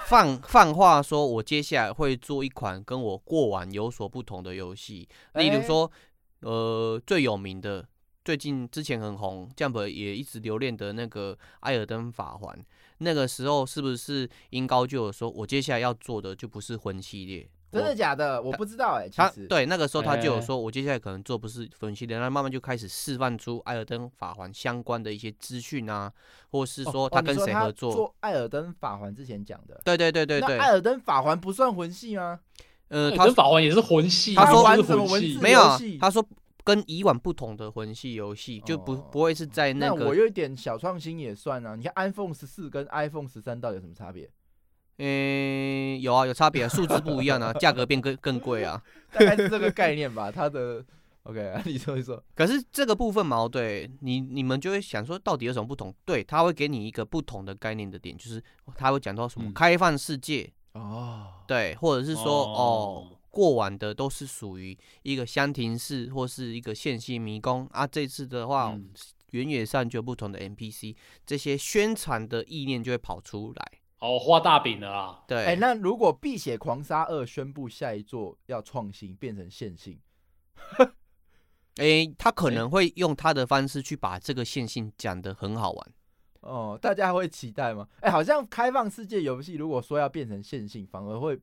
[0.07, 5.91] 放放话说，我接下来会做一款跟我过往有所不同的游戏，例如说，
[6.43, 7.87] 呃，最有名的。
[8.25, 12.57] 最近之前很红，Jump 也一直留恋的那个《艾尔登法环》，
[12.99, 17.51] 那个时候是不是英高就有说，我接下来要做的就不是魂系列？
[17.73, 18.41] 真的假的？
[18.41, 19.09] 我不知道哎、欸。
[19.09, 26.13] 其他实对那个时候他就有说，欸我接下来可能做不是魂系列，那慢慢就开始示范出《艾尔登法环》相关的一些资讯啊，
[26.51, 27.91] 或是说他跟谁合作？
[27.91, 29.81] 哦哦、做《艾尔登法环》之前讲的。
[29.85, 30.59] 对对对对对。
[30.59, 32.39] 那《艾尔登法环》不算魂系吗？
[32.93, 36.25] 呃，他法环也是魂系，他说玩什么魂系没有、啊，他说。
[36.65, 39.97] 跟以往不同的魂系游戏，就不不会是在那个。
[39.97, 41.75] 那我有一点小创新也算啊。
[41.75, 44.31] 你看 iPhone 十四跟 iPhone 十三到底有什么差别？
[44.99, 48.81] 嗯，有啊，有差别啊，数字不一样啊， 价格变更更贵啊。
[49.11, 50.31] 大概是这个概念吧。
[50.31, 50.85] 它的
[51.25, 52.23] OK，你说一说。
[52.37, 55.93] 可是这个部分嘛，对你你们就会想说，到底有什么不同？
[56.05, 58.41] 对，他会给你一个不同的概念的点，就是
[58.77, 63.19] 他会讲到什么开放世界哦，对，或者是说哦。
[63.33, 68.79] 过往的都是属于一个箱庭式或是一个线性迷宫啊，这次的话，
[69.31, 73.73] 原野上就有不同的 NPC，这些宣传的意念就会跑出来。
[74.01, 75.25] 哦，画大饼了啊！
[75.27, 79.99] 对，哎、欸，那如果《碧血狂杀二》宣布下一座要创新，变成线性，
[81.77, 85.93] 哎、欸，他可能会用他的方式去把这个线性讲得很好玩。
[86.43, 87.89] 哦，大家会期待吗？
[88.01, 91.39] 哎、欸，好像开放世界游戏如果说要变成线性，反而会。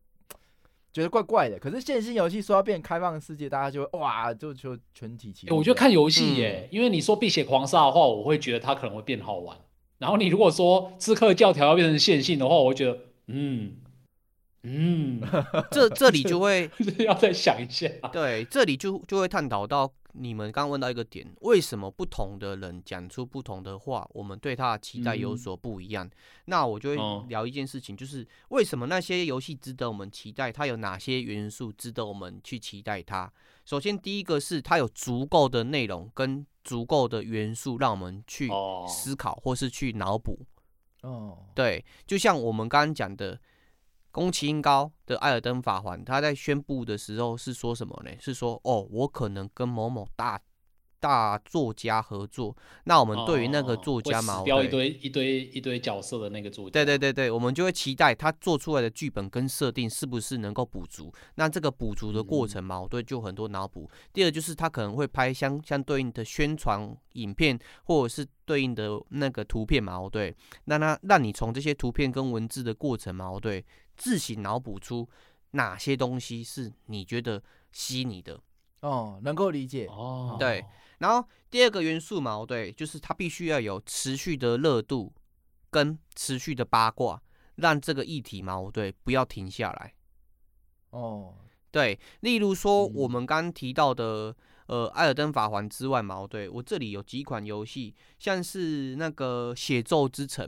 [0.91, 5.53] 觉得怪怪的，可是线性游戏说要变开放世界，大家就会哇，就就全体起、欸。
[5.53, 9.55] 我觉得看游戏耶，因为你说碧血狂杀的话，我会觉得它可能会变好玩。
[9.99, 13.75] 然后你如果说刺客教条要变成线性的话，我会觉得嗯
[14.63, 15.21] 嗯，
[15.69, 16.67] 这这里就会
[17.05, 17.87] 要再想一下。
[18.11, 26.05] 对，这里就就会探讨到你们刚问到一个点，为什么不同的人讲出不同的话，我们对他的期待有所不一样？
[26.05, 26.11] 嗯、
[26.45, 30.51] 那我就会聊一件事情，就是为什么那些游戏值得我们期待？
[30.51, 33.31] 它有哪些元素值得我们去期待它？
[33.65, 38.49] 首先，第一个是它有足够的内容跟足够的元素，让我们去
[38.87, 40.39] 思考或是去脑补。
[41.03, 43.39] 哦，对，就像我们刚刚讲的。
[44.11, 48.11] 宫崎英高的《艾尔登法环》，他在宣布的时候是说什么呢？
[48.19, 50.41] 是说哦，我可能跟某某大
[50.99, 61.11] 大作家合作，那我们对于那个作家嘛，掉一堆一堆一堆角色的那个作家，对对对对，我们就会期待他做出来的剧本跟设定是不是能够补足。
[61.35, 63.89] 那这个补足的过程嘛，我对，就很多脑补。
[64.11, 70.35] 第二就是他可能会拍相相对应的宣传影片，或者是对应的那个图片嘛，对，
[70.65, 75.07] 那那让你从这些图片跟文字的过程嘛，对，自行脑补出
[75.51, 78.39] 哪些东西是你觉得吸你的。
[78.81, 80.63] 哦，能够理解哦，对。
[80.99, 85.13] 然后第二个元素嘛，对，就是它必须要有持续的热度
[85.69, 87.21] 跟持续的八卦，
[87.55, 89.93] 让这个议题嘛，对，不要停下来。
[90.91, 91.33] 哦，
[91.71, 91.99] 对。
[92.19, 94.35] 例如说我们刚刚提到的，
[94.67, 100.45] 呃，《艾尔登法环》之外嘛，对，我这里有几款游戏，像是那个《血咒之城》，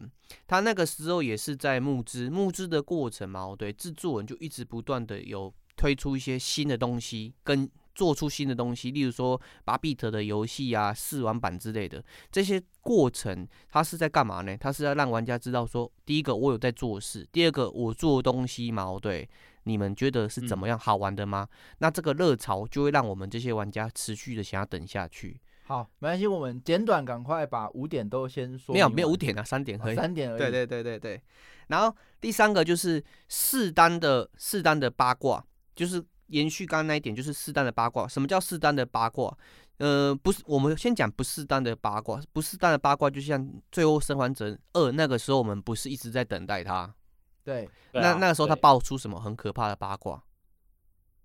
[0.47, 7.69] 它那个时候也是在募资，募资的过程嘛，对，制作人就一直不断的有推出一些新的东西跟。
[7.93, 14.57] 做出新的东西，例如说八 bit 的游戏啊、试玩版之类的，这些过程它是在干嘛呢？
[14.57, 19.29] 它是要让玩家知道说，第一个我有在做事，第二个我做东西嘛，对，
[19.63, 21.47] 你们觉得是怎么样好玩的吗？
[21.51, 25.39] 嗯、那这个热潮就会让我们这些玩家持续的想要等下去。
[25.63, 28.73] 好，没关系，我们简短，赶快把五点都先说。
[28.73, 29.95] 没有，没有五点啊，三点可以。
[29.95, 30.39] 哦，三点而已。
[30.39, 31.21] 对对对对对。
[31.67, 36.03] 然后第三个就是适当的适当的八卦，就是。
[36.31, 38.07] 延续刚刚那一点，就是适当的八卦。
[38.07, 39.37] 什么叫适当的八卦？
[39.77, 42.21] 呃，不是，我们先讲不适当的八卦。
[42.33, 43.39] 不适当的八卦，就像
[43.71, 46.93] 《最后生还者二》那个时候，我们不是一直在等待他。
[47.43, 50.21] 对，那那个时候他爆出什么很可怕的八卦？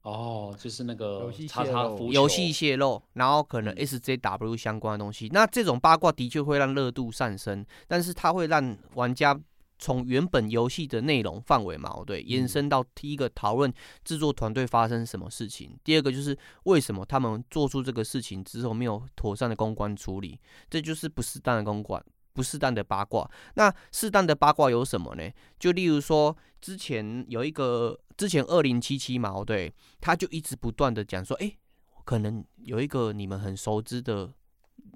[0.03, 5.27] 哦，就是那个游戏泄露，游戏泄露，然后可能 SJW 相关的东西。
[5.27, 9.39] 嗯、那这种八卦的确会让热度上升，但是它会让玩家。
[9.79, 13.73] 从原本游戏的内容范围嘛，对，延伸到第一个讨论
[14.05, 23.31] 制作团队发生什么事情，第二个就是为什么他们做出这个事情之后没有妥善的公关处理，这就是不适当的公关，不适当的八卦。
[23.55, 25.31] 那适当的八卦有什么呢？
[25.59, 31.53] 就例如说，之前有一个之前二零七七嘛，对，他就一直不断的讲说，哎，
[32.05, 34.33] 可能有一个你们很熟知的。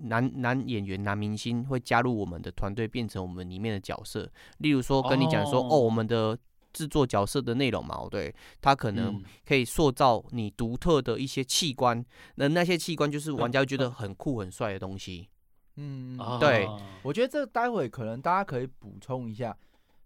[0.02, 4.30] 男男演员、男明星会加入我们的团队，变成我们里面的角色。
[4.58, 6.38] 例如说，跟你讲说，哦，哦，我们的
[6.72, 12.02] 制作角色的内容嘛，对，他可能可以塑造你独特的一些器官。
[12.36, 15.28] 那、嗯、那些器官就是玩家 觉得很酷、很帅的东西。
[15.76, 16.66] 嗯，对，
[17.02, 19.56] 我觉得这待会可能大家可以补充一下，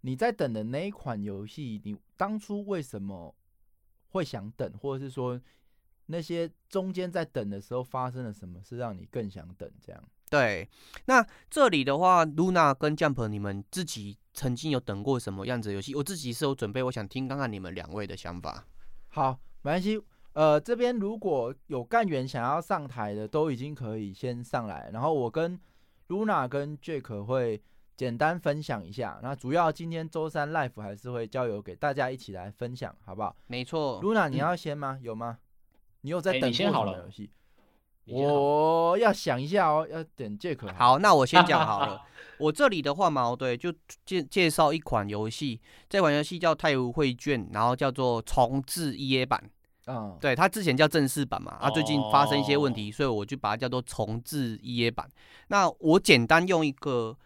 [0.00, 3.34] 你在等的那一款游戏，你当初为什么
[4.08, 5.40] 会想等，或者是说？
[6.07, 9.71] 那些中间在等的时候发生了什么事，让你更想等？
[9.81, 10.69] 这样对。
[11.07, 15.95] 那这里的话，Luna 跟 Jump，你们自己曾经有等过什么样子的游戏？
[15.95, 18.64] 我自己是有准备，我想听看看你们两位的想法。
[19.09, 20.01] 好，没关系。
[20.33, 24.90] 呃，这边如果有干员想要上台的，都已经可以先上来。
[24.93, 25.59] 然后我跟
[26.09, 27.62] Luna 跟 Jack 会
[27.97, 29.21] 简单分享一下。
[29.23, 33.37] 那主要今天周三 Live 还是会交由给大家一起来分享，好不好？
[33.47, 34.03] 没错。
[34.03, 34.99] Luna，你要先吗？
[35.01, 35.38] 嗯、有吗？
[36.05, 37.31] 你有在等过什么游戏？
[38.09, 40.71] 欸、我要想一下哦，要等杰克。
[40.75, 42.03] 好，那我先讲好了。
[42.38, 43.73] 我这里的话嘛，对，就
[44.05, 49.43] 介介绍一款游戏，这款游戏叫《太武绘卷》，然后叫做重置 EA 版。
[49.87, 55.09] 嗯，对，它之前叫正式版嘛，啊最近发生一些问题，所以我就把它叫做重置 EA 版。
[55.49, 57.17] 那我简单用一个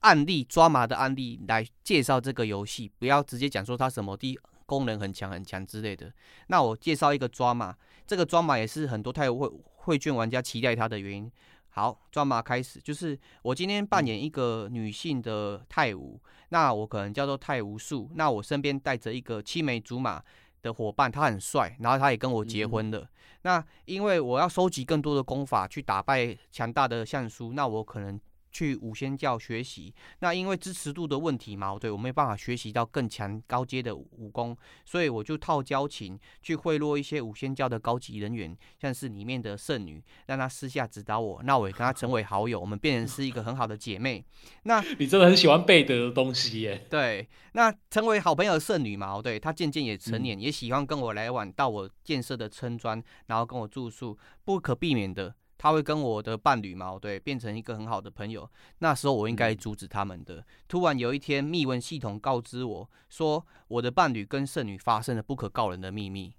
[0.00, 6.12] 案例，抓马的案例来介绍这个游戏，不要直接讲说它什么的功能很强很强之类的。
[6.46, 7.74] 那我介绍一个抓马。
[8.08, 11.30] 这个装马也是很多太武绘绘卷玩家期待它的原因。
[11.68, 16.18] 好，装马开始，就是我今天扮演一个女性的泰武，
[16.48, 20.22] 那我可能叫做泰武术，那我身边带着一个青梅竹马
[20.62, 23.06] 的伙伴，他很帅，然后他也跟我结婚了。
[23.42, 28.18] 那因为我要收集更多的功法去打败强大的相书，那我可能。
[28.50, 44.24] 去五仙教学习，那因为支持度的问题嘛，对，我没办法学习到更强高阶的武功，所以我就套交情去贿赂一些五仙教的高级人员，像是里面的圣女，让她私下指导我，那我也跟她成为好友，我们变成是一个很好的姐妹。
[44.64, 46.86] 那你真的很喜欢贝德的东西耶？
[46.90, 55.34] 对，那成为好朋友的圣女嘛，对，她渐渐也成年，嗯，也喜欢跟我来往，到我建设的村庄，然后跟我住宿，不可避免的。
[55.58, 58.48] 他会跟我的伴侣嘛，对，变成一个很好的朋友。
[58.78, 60.42] 那时候我应该阻止他们的。
[60.68, 66.32] 突然有一天，密文系统告知我说，我的伴侣跟圣女发生了不可告人的秘密。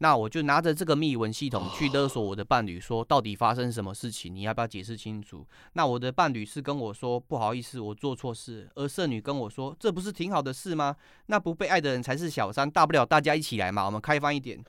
[0.00, 4.32] 那我就拿着这个密文系统去勒索我的伴侣，说到底发生什么事情？
[4.32, 5.44] 你要不要解释清楚？
[5.72, 8.70] 那我的伴侣是跟我说不好意思，我做错事。
[8.76, 10.94] 而圣女跟我说，这不是挺好的事吗？
[11.26, 14.62] 那不被爱的人才是小三，大不了大家一起来嘛，我们开放一点。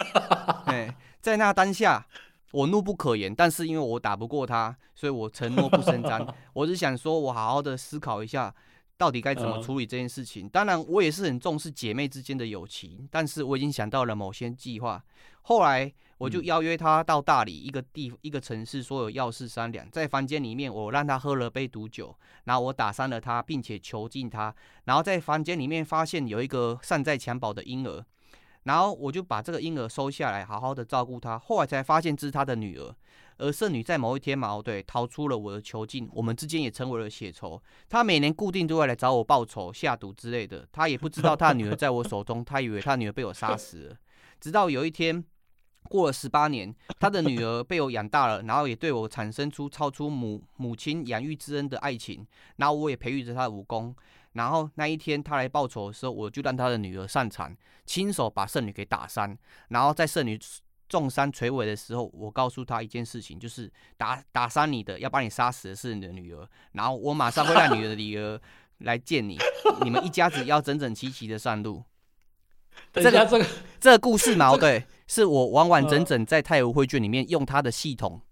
[0.64, 2.06] 哎，在那当下。
[2.52, 6.26] 我怒不可言，但是因为我打不过他，所以我承诺不 声张。
[6.52, 8.54] 我只想说，我好好的思考一下，
[8.96, 10.48] 到底该怎么处理这件事情。
[10.48, 15.02] 当然，我也是很重视姐妹之间的友情，但是我已经想到了某些计划。
[15.42, 19.88] 后来，我就邀约他到大理一个地一个城市，说有要事商量。
[19.90, 24.54] 在房间里面，我让他喝了杯毒酒，然后我打伤了他，并且囚禁他。
[24.84, 28.04] 然后在房间里面发现有一个尚在襁褓的婴儿。
[28.64, 31.38] 然后我就把这个婴儿收下来，好好的照顾他。
[31.38, 32.94] 后来才发现这是他的女儿，
[33.38, 37.60] 而圣女在某一天嘛，对，逃出了我的囚禁，我们之间也成为了血仇。
[37.88, 40.66] 她每年固定都会来找我报仇、下毒之类的。
[40.70, 43.96] 她也不知道她的女儿在我手中，她以为她女儿被我杀死了。
[44.40, 45.24] 直到有一天，
[45.88, 52.24] 过了十八年，她的女儿被我养大了，然后也对我产生出超出母母亲养育之恩的爱情，
[52.56, 53.94] 然后我也培育着她的武功。
[54.32, 57.54] 然后那一天他来报仇的时候，我就让他的女儿上场，
[57.84, 59.36] 亲手把圣女给打伤。
[59.68, 60.38] 然后在圣女
[60.88, 66.48] 重伤垂危的时候，我告诉他一件事情，就是打打伤你的，要把你杀死的是你的女儿。
[66.72, 68.40] 然后我马上会让女儿的女儿
[68.78, 69.38] 来见你，
[69.82, 71.84] 你们一家子要整整齐齐的上路。
[72.92, 73.46] 这个这个
[73.78, 78.22] 这个故事嘛，对，是我完完整整在太武绘卷里面用他的系统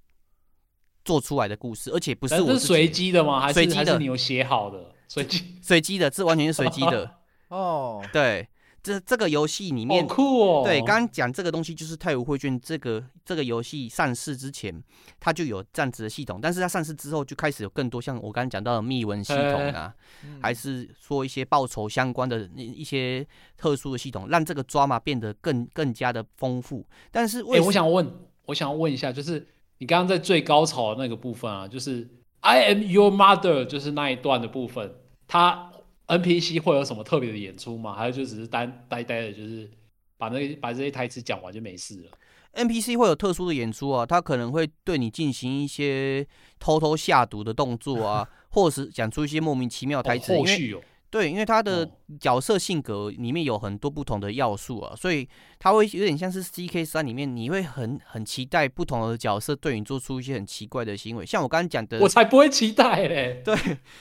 [1.05, 3.39] 做出来的故事，而且不是我是随机的吗？
[3.41, 3.77] 还是随机的？
[3.77, 4.95] 还是你有写好的？
[5.11, 7.17] 随机随机的，这完全是随机的。
[7.51, 8.49] 哦，对，
[8.81, 10.63] 这这个游戏里面，好酷哦。
[10.65, 14.81] 对，刚刚讲这个东西就是太武绘卷这个这个游戏上市之前，
[15.19, 19.93] 它就有这样子的系统，但是它上市之后就开始有更多像我刚刚讲到的密文系统啊，
[20.41, 26.87] 还是说一些报酬相关的一些特殊的系统，让这个抓马变得更更加的丰富。
[27.11, 28.09] 但是，哎，我想问，
[28.47, 29.45] 我想问一下，就是
[29.79, 32.09] 你刚刚在最高潮的那个部分啊，就是
[32.43, 34.95] I am your mother，就是那一段的部分。
[35.31, 35.71] 他
[36.09, 37.95] NPC 会有什么特别的演出吗？
[37.95, 39.71] 还是就只是单呆呆的，就是
[40.19, 42.11] 把那把这些台词讲完就没事了
[42.55, 46.27] ？NPC 会有特殊的演出啊，他可能会对你进行一些
[46.59, 50.35] 偷偷下毒的动作啊，或者是讲出一些莫名其妙的台词。
[50.35, 50.81] 哦，后续哦。
[51.11, 51.91] 对，因为他的
[52.21, 61.27] 角色性格里面有很多不同的要素啊，所以他会有点像是 CK 三里面，你会很很期待不同的角色对你做出一些很奇怪的行为。
[61.27, 63.43] 像我刚刚讲的，我才不会期待嘞。
[63.45, 63.57] 对，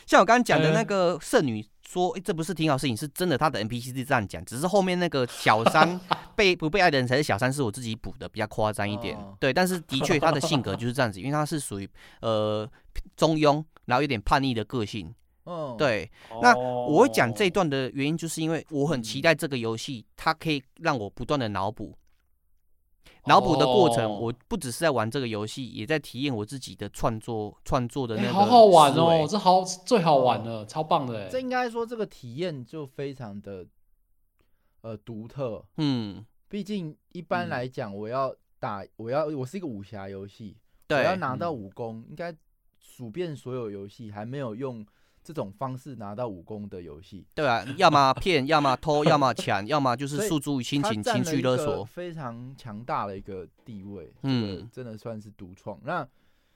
[0.05, 5.99] 像我刚刚讲的那个圣女说，欸，这不是挺好事情，是真的，他的 NPC 是这样讲，只是后面那个小三
[6.37, 9.17] 被不被爱的人才是小三，是我自己补的，比较夸张一点。
[9.39, 11.89] 对，但是的确他的性格就是这样子，因为他是属于
[12.21, 12.69] 呃
[13.17, 15.11] 中庸，然后有点叛逆的个性。
[15.49, 16.07] 嗯，对，
[16.43, 21.97] 那我会讲这一段的原因，就是因为我很期待这个游戏，它可以让我不断的脑补，
[23.25, 28.33] 脑补的过程，我不只是在玩这个游戏，也在体验我自己的创作创作的那个。
[28.33, 31.27] 好好玩哦，这好最好玩了，超棒的。
[31.29, 33.65] 这应该说这个体验就非常的
[34.81, 35.65] 呃独特。
[35.77, 40.55] 嗯，毕竟一般来讲，我要打，我要我是一个武侠游戏，
[40.87, 42.31] 对，我要拿到武功，应该
[42.77, 44.85] 数遍所有游戏还没有用。
[45.29, 55.79] 这种方式拿到武功的游戏，对啊，要么骗，要么偷，要么抢，要么就是诉诸于亲情，情绪勒索，非常强大的一个地位，嗯，真的算是独创。
[55.83, 56.07] 那。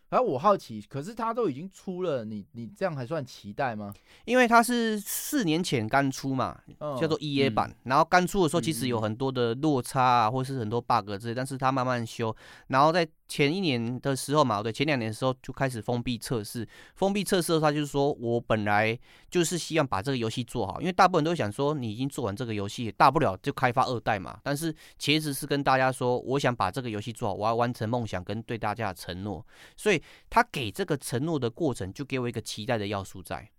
[0.09, 3.91] 然后我好奇，可是他都已经出了，你你这样还算期待吗？
[4.25, 12.35] 因为他是四年前刚出嘛，嗯、叫做 EA 版，嗯、然后刚出的时候其实有很多的落差啊，嗯、或是很多 bug 之类，但是他慢慢修，
[12.67, 18.95] 然后在前一年的时候嘛，对，前两年的时候就开始封闭测试，封闭测试的话就是说我本来
[19.31, 29.43] 就是希望把这个游戏做好，因为大部分人都想说你已经做完这个游戏，大不了就开发二代嘛，但是其实是跟大家说，我想把这个游戏做好，我要完成梦想跟对大家的承诺，
[29.75, 29.99] 所以。
[30.29, 33.49] 他给这个承诺的过程，就给我一个期待的要素在。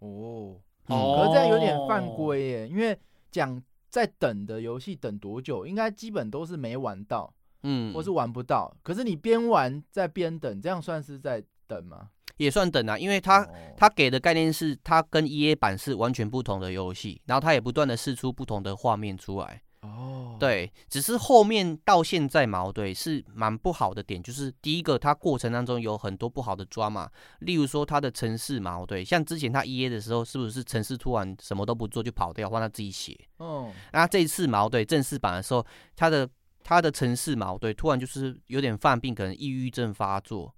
[0.00, 2.98] 哦，哦，可是这样有点犯规耶，因为
[3.30, 7.32] 讲在等的游戏等多久，应该基本都是没玩到，
[7.62, 8.74] 嗯，或是玩不到。
[8.82, 12.08] 可是你边玩在边等，这样算是在等吗？
[12.36, 13.46] 也算等啊，因为他
[13.76, 19.62] 他给的概念是，他跟 EA 版是完全不同的游戏，然后他也不断的试出不同的画面出来。
[19.82, 33.18] 哦，对，只是后面到现在矛，对，是蛮不好的点，就是第一个，它过程当中有很多不好的抓嘛，例如说它的城市矛，对，像之前它 EA 的时候，是不是城市突然什么都不做就跑掉，换他自己写？
[33.38, 35.64] 哦，那这一次矛，对，正式版的时候，
[35.96, 36.28] 它的
[36.62, 40.54] 它的城市嘛，对，突然就是有点犯病，可能抑郁症发作，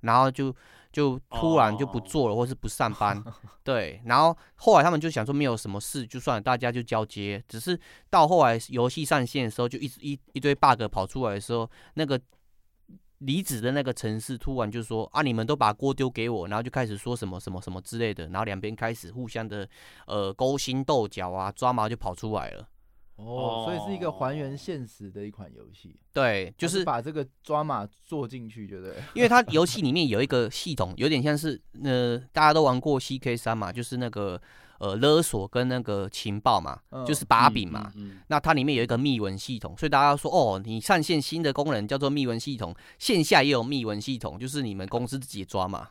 [0.00, 0.54] 然后就。
[0.94, 2.38] 就突然就不做了，oh.
[2.38, 3.20] 或是不上班，
[3.64, 4.00] 对。
[4.04, 7.42] 然后后来他们就想说没有什么事，就算了，大家就交接。
[7.48, 7.76] 只是
[8.08, 12.16] 到后来游戏上线的时候，就一直一一堆 bug 跑出来的时候，那个
[13.18, 19.68] 离职的那个城市突然就说啊，你们都把锅丢给我，然后就开始说什么什么什么之类的，然后两边开始互相的
[20.06, 22.68] 呃勾心斗角啊，抓毛就跑出来了。
[23.16, 25.96] 哦，所以是一个还原现实的一款游戏。
[26.12, 34.40] 对，就是把这个抓马做进去，觉得，因为它游戏 里面有一个系统，有点像是呃，大家都玩过 CK 三嘛，就是那个
[34.78, 37.92] 呃勒索跟那个情报嘛，嗯、就是把柄嘛。
[37.94, 45.88] 嗯嗯嗯、那它里面有一个密文系统，所以大家说哦，你上线新的功能叫做密文系统，线下也有密文系统，就是你们公司自己抓马。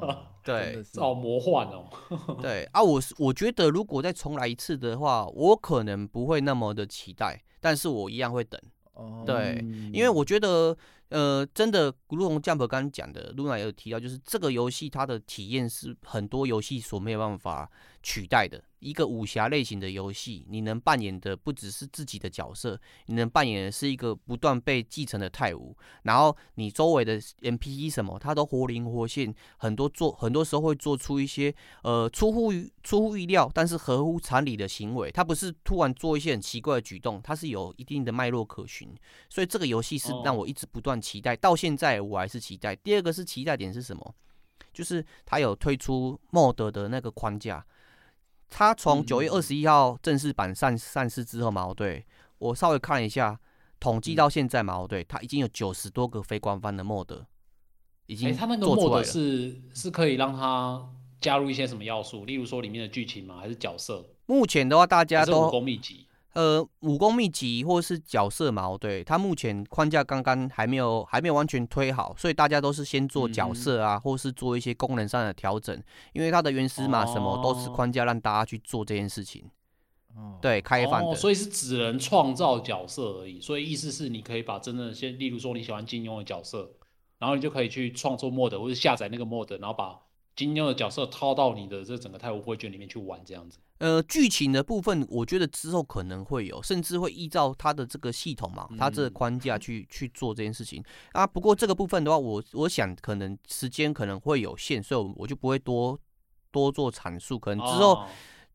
[0.00, 1.84] 哦， 对，好魔幻哦。
[2.42, 8.60] 对啊，我我觉得如果再重来一次的话，我可能不会那么的期待，但是我一样会等。
[8.94, 10.76] 哦，对，因为我觉得。
[11.08, 17.70] 呃，真的，如同 Jump 刚刚讲的，Luna 有提到，就是这个游戏它的体验是很多游戏所没有办法
[18.02, 18.62] 取代的。
[18.80, 25.74] 一个武侠类型的游戏，你能扮演的不只是自己的角色，你能扮演的是一个不断被继承的太武。
[26.02, 31.52] 然后你周围的 NPC 什么，它都活灵活现，很多做很多时候会做出一些
[31.82, 35.10] 呃出乎于出乎意料，但是合乎常理的行为。
[35.10, 38.94] 它不是突然做一些很奇怪的举动，它是有一定的脉络可循。
[39.30, 40.95] 所以这个游戏是让我一直不断。
[41.00, 42.74] 期待到现在我还是期待。
[42.76, 44.14] 第二个是期待点是什么？
[44.72, 47.64] 就是他有推出 MOD 的那个框架。
[48.48, 52.06] 他从九月二十一号正式版上上市之后嘛，对，
[52.38, 53.38] 我稍微看了一下，
[53.80, 57.24] 统计到现在嘛，对，他已经有九十多个非官方的 MOD
[58.06, 58.34] 已经。
[58.36, 60.88] 他那个 MOD 是是可以让他
[61.20, 62.24] 加入一些什么要素？
[62.24, 63.38] 例如说里面的剧情吗？
[63.40, 64.04] 还是角色？
[64.26, 66.05] 目前的话，大家都武功秘籍。
[66.36, 75.82] 呃，武功秘籍或是角色嘛，对，它目前框架刚刚还没有还没有完全推好，所以大家都是先做角色啊，嗯、或是做一些功能上的调整，
[76.12, 79.50] 因为它的原始码什么都是框架让大家去做这件事情。
[80.14, 83.40] 哦、对，开放的、哦，所以是只能创造角色而已。
[83.40, 86.70] 所以意思是你可以把真的先，例如说你喜欢金庸的角色，
[87.18, 89.98] 然后你就可以去创作 mod 或者下载那个 mod，然后把
[90.36, 93.58] 金庸的角色套到你的这整个太湖会卷里面去玩，这样子。
[93.78, 101.26] 呃，剧情的部分，我觉得之后可能会有，甚至会依照它的这个系统嘛，它这个框架去、嗯、去做这件事情啊。
[101.26, 105.98] 不过这个部分的话，我我想可能时间可能会有限，所以我就不会多
[106.50, 107.94] 多做阐述，可能之后。
[107.94, 108.06] 哦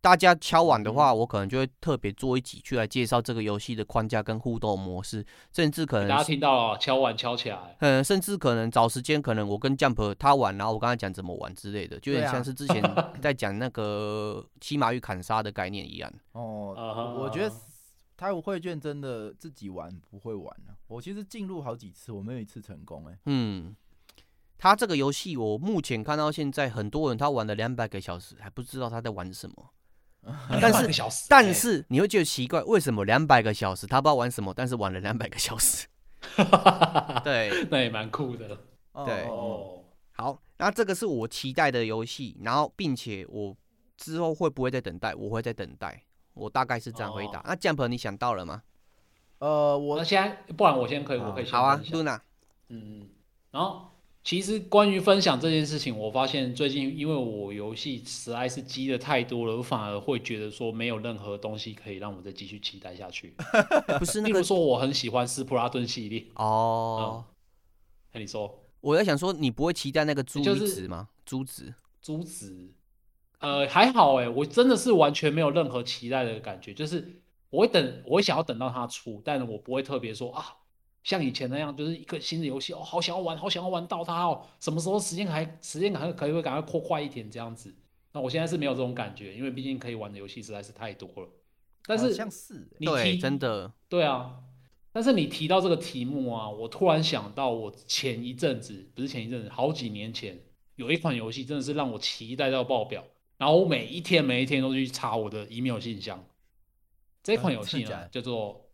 [0.02, 5.24] 大家敲碗的话，我可能就会特别做一集去来介绍这个游戏的框架跟互动模式，
[5.54, 12.82] 甚至可能大家听到了敲碗敲起来，嗯，甚至可能找时间，可能我跟 Jump 他玩，然后我跟他讲怎么玩之类的，就有点像是之前
[13.22, 16.12] 在讲那个骑马与砍杀的概念一样。
[16.32, 16.74] 哦，
[17.20, 17.56] 我觉得
[18.18, 23.16] 太武绘卷真的自己玩不会玩了，我其实进入好几次，我没有一次成功哎。
[23.28, 23.76] 嗯，
[24.58, 29.70] 他这个游戏我目前看到现在很多人他玩了两百个小时，还不知道他在玩什么。
[30.61, 35.88] 但是，但是你会觉得奇怪，为什么两百个小时他不知道玩什么，但是玩了两百个小时？
[37.24, 38.47] 对，那也蛮酷的。
[39.05, 43.55] 对，哦，好，那这个是我期待的游戏，然后并且我
[43.97, 45.15] 之后会不会再等待？
[45.15, 46.03] 我会再等待，
[46.34, 47.41] 我大概是这样回答。
[47.45, 48.61] 那 Jump 你想到了吗？
[49.39, 51.53] 呃，我先，不然我先可以，我可以先。
[51.53, 52.19] 好啊，Luna。
[52.69, 53.09] 嗯嗯，
[53.49, 53.91] 然后。
[54.24, 63.34] 其实关于分享这件事情，我发现最近因为我游戏实在是积的太多了，我反而会觉得说没有任何东西可以让我再继续期待下去。
[63.97, 67.26] 不是那 如说我很喜欢斯普拉顿系列哦。
[68.13, 71.09] 那、嗯、你说，我在想说，你不会期待那个珠子吗？
[71.26, 72.74] 珠子，珠子，
[73.39, 80.57] 呃，还好哎，我真的是完全没有任何期待的感觉，就是我会等，我会想要等到它出，但我不会特别说啊。
[81.04, 84.45] 像以前那样，就是一个新的游戏哦，好想要玩，好想要玩到它哦。
[84.60, 87.74] 什么时候时间还时间还可以会赶快扩快一点这样子？
[88.14, 91.30] 那我现在是没有这种感觉，因为毕竟可以玩的游戏实在是太多了。
[91.86, 94.36] 但是像是你提对真的对啊，
[94.91, 100.39] 但是你提到这个题目啊，我突然想到，我前一阵子不是前一阵子，好几年前
[100.76, 103.04] 有一款游戏真的是让我期待到爆表，
[103.38, 106.24] 然后我每一天每一天都去查我的 email 信箱。
[107.24, 108.70] 这款游戏呢，叫做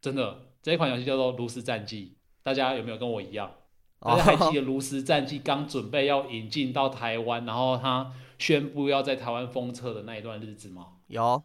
[0.00, 0.53] 真的。
[0.64, 3.52] 这一款游戏叫做《炉石战记》，大家有没有跟我一样？
[4.00, 10.94] 大家还记得《炉石战记》刚准备要引进到台湾，然后他宣布要在台湾封测的那一段日子吗？
[11.08, 11.42] 有，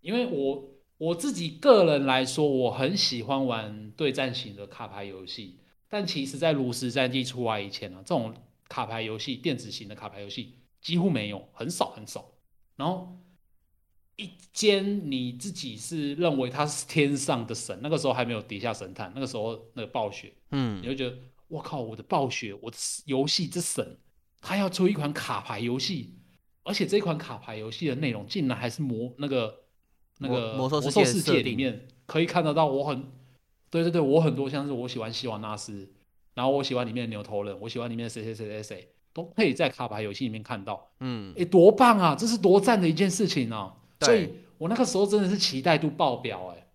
[0.00, 0.64] 因为我
[0.96, 5.58] 我自己个人来说，我很喜欢玩对战型的卡牌游戏，
[5.90, 8.32] 但其实，在《炉石战记》出来以前呢、啊，这种
[8.66, 12.32] 卡牌游戏、电子型的卡牌游戏几乎没有，很少很少。
[12.76, 13.18] 然后。
[14.16, 21.14] 一间你自己是认为他是天上的神，那个时候还没有地下神探，那个时候那个暴雪，嗯，你会觉得
[21.48, 23.98] 我靠，我的暴雪，我的游戏之神，
[24.40, 26.14] 他要出一款卡牌游戏，
[26.64, 29.64] 而且这款卡牌游戏的内容竟然还是魔那个
[30.18, 33.12] 那个魔兽世界里面可以看得到，我很
[33.68, 35.92] 对对对，我很多像是我喜欢希瓦纳斯，
[36.32, 43.74] 然后我喜欢里面的牛头人，我喜欢里面的谁谁谁谁谁，都可以在卡牌游戏里面看到，嗯，诶，多棒啊，这是多赞的一件事情啊！
[44.00, 46.66] 所以我那个时候真的是期待度爆表哎。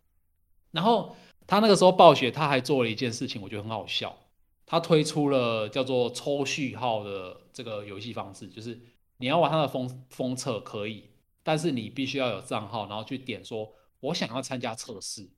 [0.72, 1.16] 然后
[1.48, 4.18] 他那个时候暴雪他还做了一件事情，我觉得很好笑，
[4.66, 8.80] 他推出了叫做抽序号的这个游戏方式，就是
[9.18, 11.10] 你要玩他的封封测可以，
[11.44, 15.30] 但是你必须要有账号，然后去点说我想要参加测试。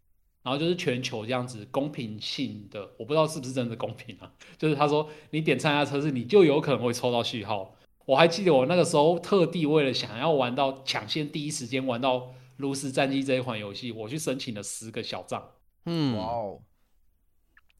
[0.43, 4.29] 然后就是全球这样子公平性的，我不知道是不是真的公平啊。
[4.57, 7.73] 就是他说你点参加测试，你就有可能会抽到序号。
[8.06, 12.18] 我还记得我那个时候特地为了想要玩到抢先第一时间玩到
[12.58, 15.51] 《炉石战记》这一款游戏，我去申请了十个小账。
[15.86, 16.62] 嗯，哇哦，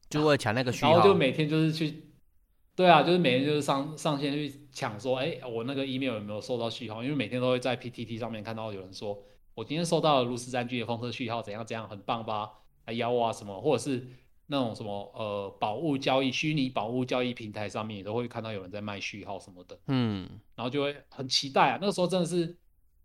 [0.08, 0.92] 就为了抢那个序号。
[0.92, 2.04] 然后就每天就是去，
[2.74, 7.02] 对啊，就是每天就是上上线去抢说，哎，我那个 email 有没有收到序号？
[7.02, 9.22] 因为每天都会在 PTT 上面看到有人说。
[9.56, 12.50] 我今天收到了炉石战记的封测序号，怎样怎样，很棒吧？
[12.84, 14.04] 还邀我啊什么，或者是
[14.46, 21.78] 那种什么呃宝物交易、虚拟宝物交易平台上面也都会看到有人在卖序号什么的，嗯，然后就会很期待啊。
[21.80, 22.56] 那个时候真的是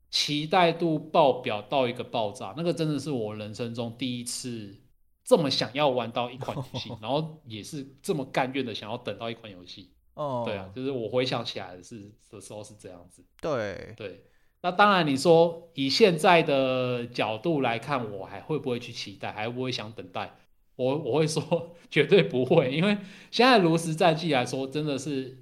[0.09, 4.75] 期待度爆表到一个爆炸，那个真的是我人生中第一次
[5.23, 9.91] 这么想要玩到一款游戏， 然后也是这么甘愿的想要等到一款游戏。
[10.15, 13.23] 哦，对啊，就是我回想起来的是的时候是这样子。
[13.41, 14.25] 对对。
[14.61, 20.35] 那当然，你说以现在的角度来看，我还会不会去期待，还会不会想等待？
[20.79, 22.97] 我我会说绝对不会，因为
[23.29, 25.37] 现在炉石战记来说，真的是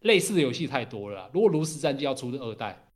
[0.00, 1.30] 类似的游戏太多了。
[1.32, 2.90] 如果炉石战记要出二代，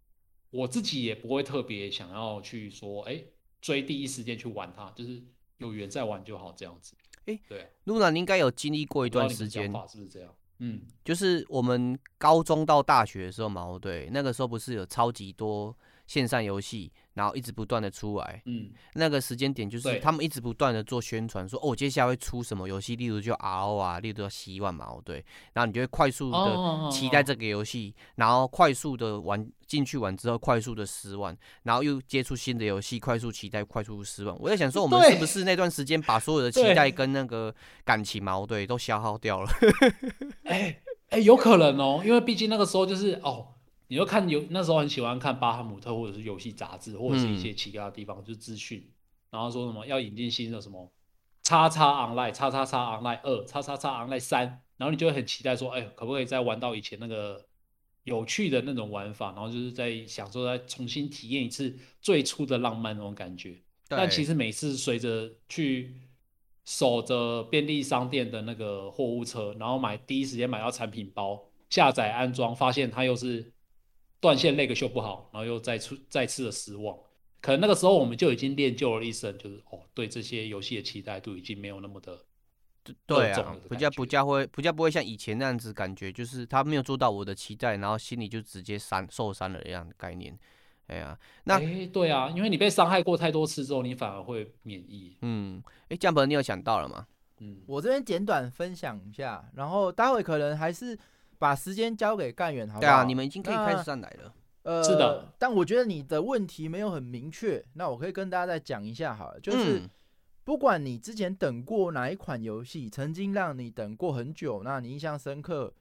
[0.50, 3.24] 我自己也不会特别想要去说，哎，
[3.62, 5.22] 追第一时间去玩它，就是
[5.56, 6.94] 有缘再玩就好这样子。
[7.24, 10.34] 哎，对，露娜，你应该有经历过一段时间，是不是这样？
[10.58, 15.74] 嗯，就是我们高中到大学的时候嘛，对，那个时候不是有超级多
[16.08, 34.34] 线上游戏，然后一直不断的出来，嗯，那个时间点就是他们一直不断的做宣传，说哦，接下来会出什么游戏，例如就 RO 啊，例如叫希望嘛，对，然后你就会快速的期待这个游戏，然后快速的玩进去玩之后，快速的失望，然后又接触新的游戏，快速期待，快速失望。
[34.40, 37.54] 我在想说，我们是不是那段时间把所有的 期待跟那个
[37.84, 39.50] 感情矛盾，都消耗掉了？
[40.44, 40.80] 哎
[41.10, 43.48] 哎，有可能哦，因为毕竟那个时候就是哦。
[43.88, 48.86] 你就看有那时候很喜欢看巴哈姆特或者是游戏杂志或者是一些其他的地方，嗯、就是资讯，
[49.30, 50.92] 然后说什么要引进新的什么
[51.42, 57.42] 叉叉 online 叉叉叉 online 二叉叉叉 online 三，然后你就会很期待说，哎，可不可以再玩到以前那个
[58.04, 63.56] 有趣的那种玩法，然后就是在想说再重新体验一次最初的浪漫那种感觉。
[63.88, 65.94] 但其实每次随着去
[66.66, 73.50] 守着便利商店的那个货物车，然后买第一时间买到产品包，下载安装，发现它又是。
[74.20, 76.96] 断线那个修不好，然后又再出再次的失望。
[77.40, 82.18] 可能那个时候我们就已经练就了一身，就是哦，对这些游戏的期待度已经没有那么的
[83.06, 90.36] 对啊，不加不加会不加不会像以前那样子感觉，就是他没有做到我的期待，然后心里就直接伤受伤了一样的概念。
[90.88, 95.16] 哎呀，那哎对啊，因为你被伤害过太多次之后，你反而会免疫。
[95.22, 97.06] 嗯，哎，这样本你有想到了吗？
[97.38, 100.98] 嗯，我这边简短分享一下，然后待会可能还是。
[101.38, 102.92] 把时间交给干员，好不好？
[102.92, 104.34] 对啊，你们已经可以开始上来了。
[104.64, 105.32] 呃，是的。
[105.38, 109.82] 但我觉得你的问题没有很明确，那我可以跟大家再讲一下，好了，就是
[110.44, 115.72] 不管你之前等过哪一款游戏，曾经让你等过很久，那你印象深刻，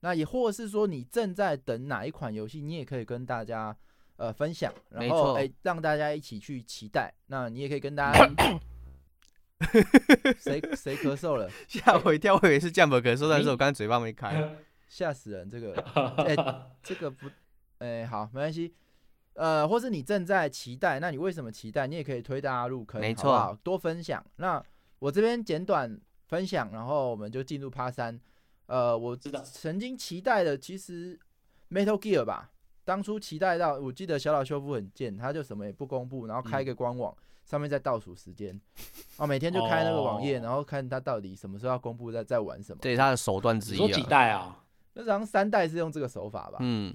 [0.00, 3.74] 那也或者是说你正在等哪一款游戏，你也可以跟大家
[4.16, 7.14] 呃分享，然后哎、欸、让大家一起去期待。
[7.28, 8.28] 那你也可以跟大家，
[10.38, 11.48] 谁谁咳嗽了？
[11.68, 14.54] 吓我一跳，我以为是酱本咳嗽，但是我刚才嘴巴没开。
[14.94, 15.50] 吓死人！
[15.50, 15.74] 这个，
[16.22, 17.26] 哎、欸，这个不，
[17.78, 18.72] 哎、欸，好，没关系。
[19.32, 21.88] 呃，或是你正在期待，那你为什么期待？
[21.88, 23.54] 你也可以推大家入坑，没错，好不好？
[23.64, 24.24] 多分享。
[24.36, 24.64] 那
[25.00, 28.20] 我这边简短分享，然后我们就进入趴三。
[28.66, 31.18] 呃，我知道曾经期待的，其实
[31.72, 32.52] Metal Gear 吧，
[32.84, 38.58] 当初期待到，我记得小岛修复很贱，他就什么也不公布，然后开一个官网，嗯、上面在倒数时间，
[39.16, 42.78] 哦，每天就开那个网页，哦、然后看他到底什么时候要公布在，在在玩什么。
[42.80, 43.92] 对，他的手段之一啊。
[43.92, 44.60] 几代啊？
[44.94, 46.94] 那好像三代是用这个手法吧，嗯，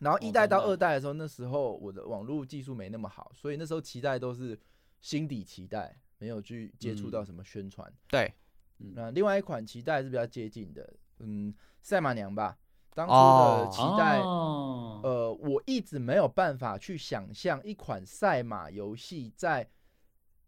[0.00, 4.58] 然后一代到二代的时候，那时候我的网络技术没那么好，所以那时候期待都是
[5.00, 7.90] 心底期待，没有去接触到什么宣传。
[8.08, 8.32] 对，
[8.78, 12.58] 那另外一款期待是比较接近的，嗯，赛马娘吧。
[12.94, 19.68] 当初的期待，呃，我一直没有办法去想象一款赛马游戏在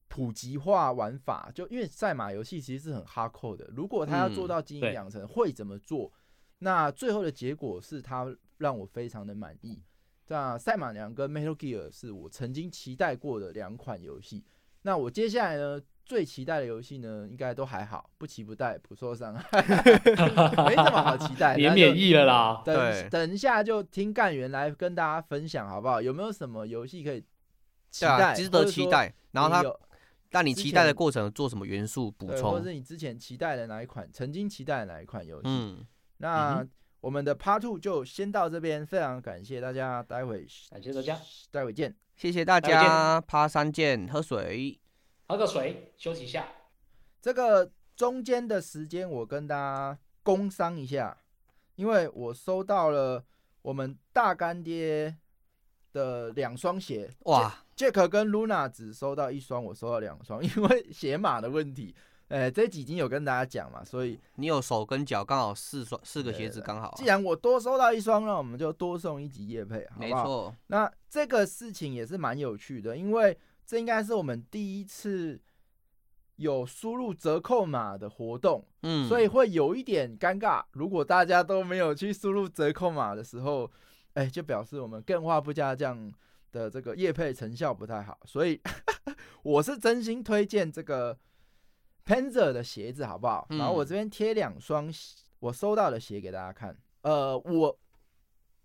[0.07, 6.13] 普及化玩法，就因为赛马游戏其实是很 hardcore 的，如果他要做到经营养成，会怎么做？
[6.59, 8.27] 那最后的结果是它
[8.59, 9.83] 让我非常的满意。
[10.29, 14.45] 那赛马娘跟 Metal Gear 是我曾经期待过的两款游戏。
[14.83, 19.61] 那我接下来呢，最期待的游戏呢，应该都还好，不期不待，不受伤害，
[20.67, 22.63] 没什么好期待，免免疫了啦。
[22.65, 26.01] 等等一下就听干员来跟大家分享好不好？
[26.01, 27.21] 有没有什么游戏可以
[27.91, 29.13] 期待，啊、值得期待。
[29.33, 29.63] 然后他
[30.31, 35.49] 但你期待的过程做什么元素补充，或者是你之前期待的哪一款，曾经期待的哪一款游戏。
[35.49, 35.87] 嗯，
[36.19, 36.67] 那
[37.01, 44.81] 我们的 Part Two 就先到这边，非常感谢大家，待会感谢大家，待会见，谢谢大家，Part 三见，喝水，
[45.29, 46.47] 喝个水，休息一下。
[47.21, 51.17] 这个中间的时间，我跟大家工商一下，
[51.77, 53.25] 因为我收到了
[53.63, 55.17] 我们大干爹
[55.93, 61.95] 的两双鞋，哇，Jack 跟 Luna 只收到一双，我收到两双，因为 鞋码的问题。
[62.29, 66.95] 呃，这几集有跟大家讲嘛，所以你有手跟脚刚好四双四个鞋子刚好、啊。
[66.97, 70.07] 既然我多收到一双，那我们就多送一集叶配，好不好？
[70.07, 70.55] 没错。
[70.67, 75.41] 那这个事情也是蛮有趣的，因为这应该是我们第一次。
[76.37, 80.63] 有输入折扣码的活动，嗯，所以会有一点尴尬。
[80.73, 83.65] 如果大家都没有去输入折扣码的时候，
[84.13, 86.13] 哎、欸，就表示我们更画不加酱
[86.53, 88.19] 的这个叶配成效不太好。
[88.27, 88.61] 所以
[89.43, 91.19] 我是真心推荐这个
[92.07, 93.47] Panzer 的鞋子，好不好？
[93.51, 94.91] 然后我这边贴两双
[95.41, 96.75] 我收到的鞋给大家看。
[97.03, 97.79] 呃，我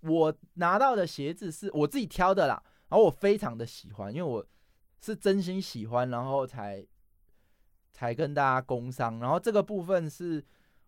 [0.01, 4.45] 我拿到的鞋子是我自己挑的啦，然后我非常的喜欢，因为我
[5.01, 6.85] 是真心喜欢，然后才。
[7.93, 10.43] 才跟大家工商，然后这个部分是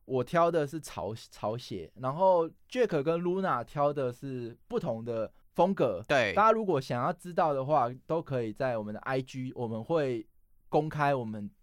[0.05, 6.01] 我挑的是潮潮鞋，然后 Jack 跟 Luna 挑的是不同的风格。
[6.07, 10.25] 对，大家如果想要知道的话，都可以在我们的 IG，我们会
[10.69, 11.47] 公开我们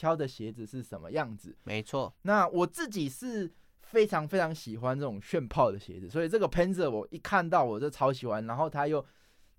[0.00, 1.54] 挑的鞋子是什么样子。
[1.64, 9.04] 没错，那我自己是非常非常喜欢这种炫炮的鞋子，所以这个 Panzer 我一看到我就超喜欢，然后他又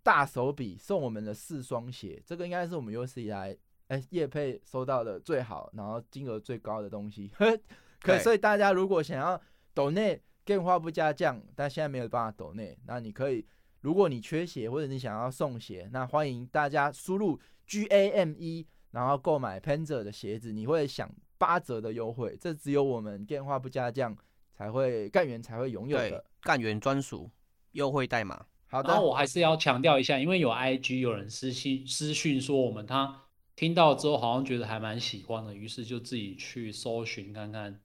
[0.02, 3.56] 大手笔送我们的四双鞋，这个应该是我们有史以来。
[3.88, 7.30] 哎，业配收到的最好，然后金额最高的东西，
[8.00, 8.18] 可。
[8.20, 9.40] 所以大家如果想要
[9.74, 13.46] 抖内更花不加酱，但现在没有办法抖内，那你可以，
[13.82, 17.38] 如果你缺鞋或者你想要送鞋，那欢迎大家输入
[17.68, 24.16] G A M E，然后购买 Panzer 的鞋子，你会享八折的优惠，这只有我们电话不加酱
[24.54, 27.30] 才会干员才会拥有的干员专属
[27.72, 28.46] 优惠代码。
[28.68, 33.24] 好的，然后我还是要强调一下，因为有 I G 有人私信私讯说我们他。
[33.54, 37.80] 听到之后好像觉得还蛮喜欢的，于是就自己去搜寻看看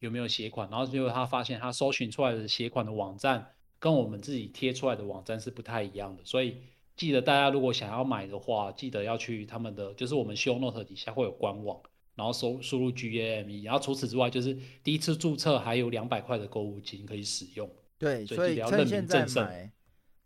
[0.00, 6.58] 有没有鞋款，然后结果他发现他搜寻出来的鞋款的网站跟我们自己贴出来的网站是不太一样的，所以
[6.96, 11.80] 记得大家如果想要买的话，记得要去他们的，就是我们 show note 底下会有官网，
[12.14, 17.70] 然后输输入 GAME，然后除此之外就是第一次注册还有两百块的购物金可以使用。
[17.98, 19.70] 对，所以趁现在买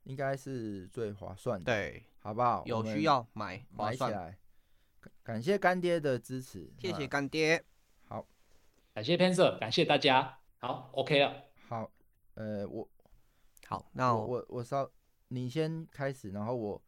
[0.04, 2.62] 应该是最划算的，对，好不好？
[2.66, 4.38] 有需要买买起来。
[5.22, 7.62] 感谢干爹的支持，谢谢干爹。
[8.08, 8.26] 好，
[8.92, 10.38] 感谢 Panzer，感谢大家。
[10.58, 11.44] 好，OK 了。
[11.68, 11.90] 好，
[12.34, 12.88] 呃，我
[13.66, 14.90] 好，那我我我稍，
[15.30, 16.82] 你先开始，然后我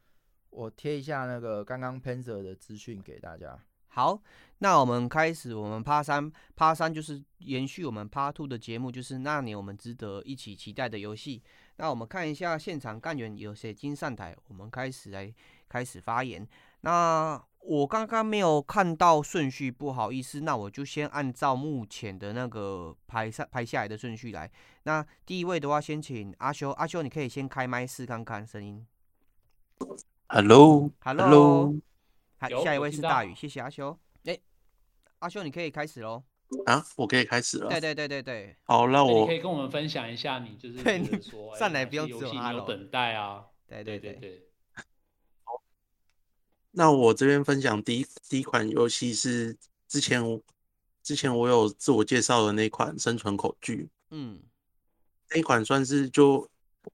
[0.51, 3.59] 我贴一下那个刚刚 Panzer 的资讯给大家。
[3.89, 4.21] 好，
[4.59, 11.43] 那我们开始，我们 Part 三，Part 三就是延续我们 Part Two 的节目，就是那年我们值得一起期待的游戏。
[11.77, 15.33] 那我们看一下现场干员有谁经上台，我们开始来
[15.69, 16.47] 开始发言。
[16.81, 24.51] 那我刚刚没有看到顺序，不好意思，那我就先按照目前的那个排上排下来的顺序来。
[24.83, 28.85] 那第一位的话，先请阿修，阿修你可以先开麦试看看声音。
[30.29, 31.75] Hello，Hello，
[32.39, 33.97] 好，下一位是大宇，谢谢阿修。
[34.25, 34.37] 哎，
[35.21, 36.25] 阿修你可以开始喽。
[36.67, 37.69] 啊，我可以开始了。
[37.69, 38.57] 对对对对对。
[38.65, 43.45] 好，那我你可以跟我们分享一下，你就是说上来不用游戏你有等待啊。
[43.69, 44.49] 对对对对。
[46.73, 49.57] 那我这边分享第一第一款游戏是
[49.87, 50.23] 之前
[51.03, 54.41] 之前我有自我介绍的那款生存恐惧，嗯，
[55.31, 56.49] 那一款算是就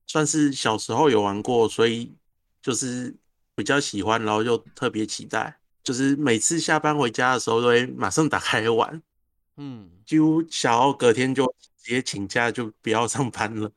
[0.07, 2.13] 算是小时候有玩过，所以
[2.61, 3.15] 就是
[3.55, 9.01] 比较喜欢，然后又特别期待，就是每次下班回家的时候都会马上打开玩，
[9.57, 11.47] 嗯，几乎想要隔天就
[11.81, 13.71] 直接请假就不要上班了，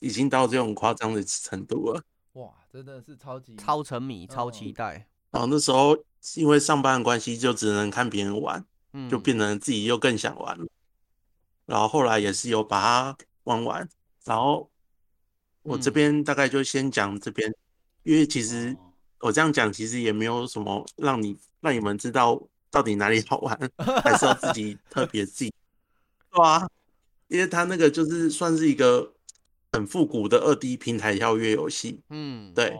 [0.00, 2.02] 已经到这种夸张的程度了。
[2.34, 5.07] 哇，真的是超级超沉迷，超期待。
[5.30, 5.96] 然后那时候
[6.36, 10.66] 因为上班的关系，就只能看别人玩，嗯，就变成自己又更想玩了。
[11.66, 13.88] 然后后来也是有把它玩完。
[14.24, 14.70] 然后
[15.62, 17.52] 我这边大概就先讲这边，
[18.02, 18.76] 因为其实
[19.20, 23.58] 我这样讲其实也没有什么让你让你们知道到底哪里 好玩，
[24.02, 25.52] 还是要自己特别自己，
[26.30, 26.68] 对啊，
[27.28, 29.14] 因为他那个就是算是一个
[29.72, 32.76] 很复古的二 D 平台跳跃游戏，嗯，对。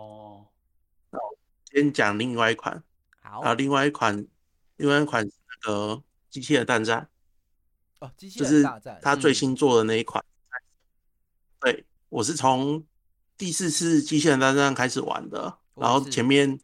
[1.70, 2.82] 先讲另外一款，
[3.20, 4.26] 好，另外一款，
[4.76, 7.08] 另外一款是那个机器人大战，
[7.98, 10.24] 哦，机器人大战，就是他最新做的那一款。
[10.50, 10.56] 嗯、
[11.60, 12.84] 对，我是从
[13.36, 16.58] 第四次机器人大战开始玩的，然后前面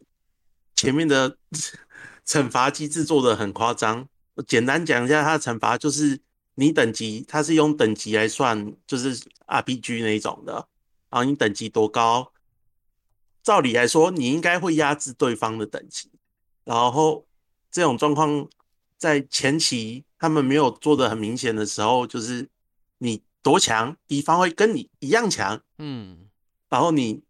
[0.75, 1.37] 前面的
[2.27, 4.09] 惩罚机制做的很夸张。
[4.35, 6.21] 我简单讲一下它的惩罚，就是
[6.55, 9.15] 你等级，它是用等级来算，就是
[9.47, 10.67] RPG 那一种的。
[11.11, 12.33] 然后你等级多高，
[13.45, 16.11] 照理来说你应该会压制对方的等级。
[16.65, 17.25] 然后
[17.71, 18.49] 这种状况
[18.97, 22.49] 在前期他们没有做的很明显的时候，就是
[22.99, 25.61] 你多强，敌方会跟你一样强。
[25.77, 26.27] 嗯，
[26.71, 27.23] 然后你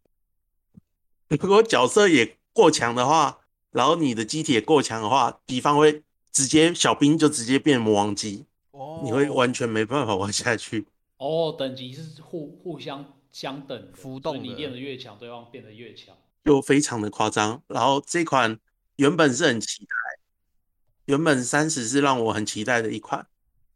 [1.28, 3.40] 如果角色也过强的话，
[3.72, 10.86] 然后你的机体也过强的话，敌方会直接小兵就直接变魔王机，哦，你会完全没办法玩下去。
[11.16, 13.04] 哦，等级是互互相
[13.34, 16.14] 相等的，浮动的，你练得越强，对方变得越强，
[16.44, 17.60] 就非常的夸张。
[17.66, 18.60] 然后这款
[18.94, 19.94] 原本是很期待，
[21.06, 23.26] 原本三十是让我很期待的一款，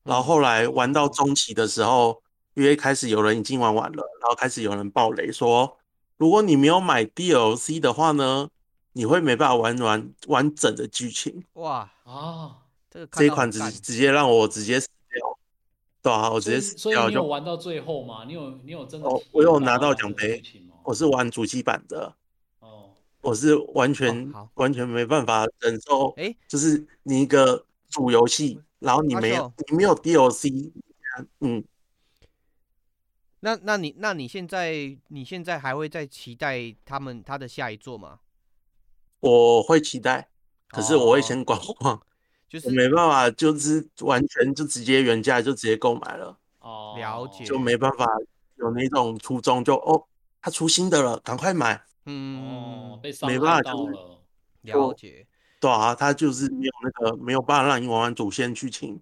[0.04, 2.22] 然后后来玩到中期的时候，
[2.54, 5.76] 因为开始有人已经玩完了，然后开始有人爆雷说，
[6.18, 8.48] 如果你没有买 DLC 的话呢，
[8.92, 11.42] 你会没办法玩完完整的剧情。
[11.54, 14.97] 哇啊，这个这一款直直接让我直接死掉，
[16.02, 16.60] 对啊，我直接。
[16.60, 18.24] 所以，所以你有玩到最后吗？
[18.26, 19.08] 你有你有真的？
[19.08, 20.42] 哦，我有拿到奖杯，
[20.84, 22.14] 我是玩主机版的。
[22.60, 22.90] 哦，
[23.20, 26.10] 我是完全、哦、完全没办法忍受。
[26.16, 30.72] 哎，就是你一个主游戏，然后你没有你没有 DLC，
[31.40, 31.64] 嗯。
[33.40, 38.18] 那那你那你现在你现在还会再期待他们他的下一作吗？
[39.20, 40.28] 我会期待，
[40.68, 42.02] 可是我会先观望，哦、
[42.48, 46.36] 就是没办法，就是完全就直接原价就直接购买了。
[46.60, 48.06] 哦，了解，就没办法
[48.56, 50.02] 有那种初衷，就哦，
[50.40, 51.82] 他出新的了，赶快买。
[52.06, 54.20] 嗯，哦，被没办法到了，
[54.62, 55.26] 了解。
[55.60, 59.00] 对啊，他就是没有那个没有办法让你玩完主线剧情。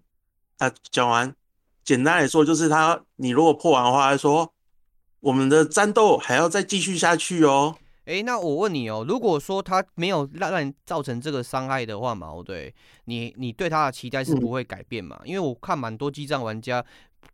[0.57, 1.35] 他讲完。
[1.83, 4.53] 简单来说，就是他，你如果破完的话，来说
[5.21, 7.77] 我们的战斗还要再继续下去哦。
[8.07, 12.73] 哎、欸，那我问你哦，如果说他没有让让你造成这个伤害的话嘛，对，
[13.05, 15.19] 你你对他的期待是不会改变嘛？
[15.23, 16.83] 嗯、因为我看蛮多机战玩家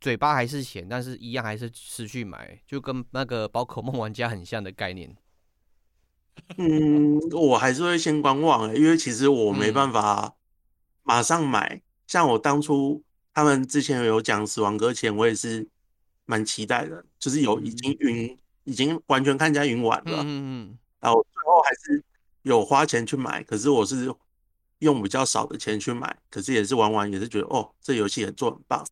[0.01, 5.15] 嘴巴还是咸，但是一样还是持续买，就跟那个宝可梦玩家很像的概念。
[6.57, 10.33] 嗯，我还是会先观望、欸，因为其实我没办法
[11.03, 13.03] 马上买，嗯、像我当初。
[13.35, 15.67] 他们之前有讲《死亡搁浅》，我也是
[16.25, 22.03] 蛮期待的，就是有已经云，已经完全看起来云玩了，嗯嗯，然后最后还是
[22.43, 24.13] 有花钱去买，可是我是
[24.79, 28.85] 用比较少的钱去买，可是也是玩完也是觉得哦，这游戏也做很棒。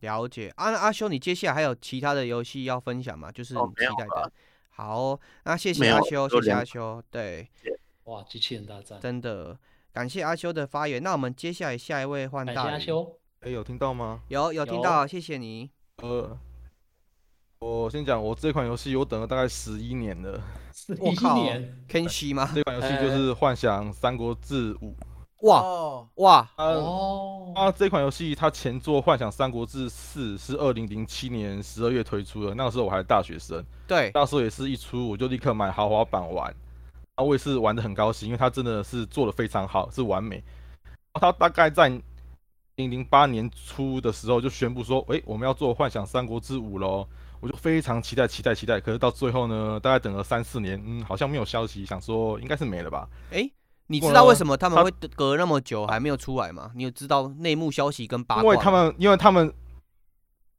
[0.00, 3.32] 了解，阿阿修，你接下来还有其他的游戏要分享吗？
[3.32, 4.22] 就是你期待的。
[4.22, 4.32] 哦、
[4.70, 7.48] 好、哦，那谢谢阿修，谢谢阿修，对，
[8.04, 9.58] 哇，机器人大战，真的
[9.92, 11.02] 感谢阿修的发言。
[11.02, 13.18] 那我们接下来下一位换大阿修。
[13.40, 14.22] 哎、欸，有听到吗？
[14.28, 15.70] 有有听到，谢谢你。
[15.96, 16.38] 呃，
[17.60, 20.40] 我先讲，我这款游戏我等了大概十一年了。
[20.72, 22.48] 十一年？Kenshi 吗？
[22.54, 24.90] 这款游戏就是《幻想三国志五》。
[25.42, 27.52] 哇哇哦！
[27.54, 33.64] 啊，这款游戏它前作《幻想三国志四》是二零零七年十二月推出的，那个时候我还是大学生。
[33.86, 36.54] 对，那时候也是一出我就立刻买豪华版玩，
[37.16, 40.42] 啊，我也是玩得很高兴，因为它真的是做的非常好，是完美。
[41.14, 42.00] 它大概在。
[42.76, 47.04] 零零八年初的时候就宣布说，诶、欸，我们要做《幻想三国志五》喽，
[47.40, 48.80] 我就非常期待，期待，期待。
[48.80, 53.08] 可是到最后呢，大概等了三四年，嗯，好像没有消息，想说应该是没了吧？
[53.30, 53.52] 哎、欸，
[53.86, 56.70] 你知道为什么他们会隔那么久还没有出来吗？
[56.74, 58.42] 你有知道内幕消息跟八卦？
[58.42, 59.52] 因为他们，因为他们，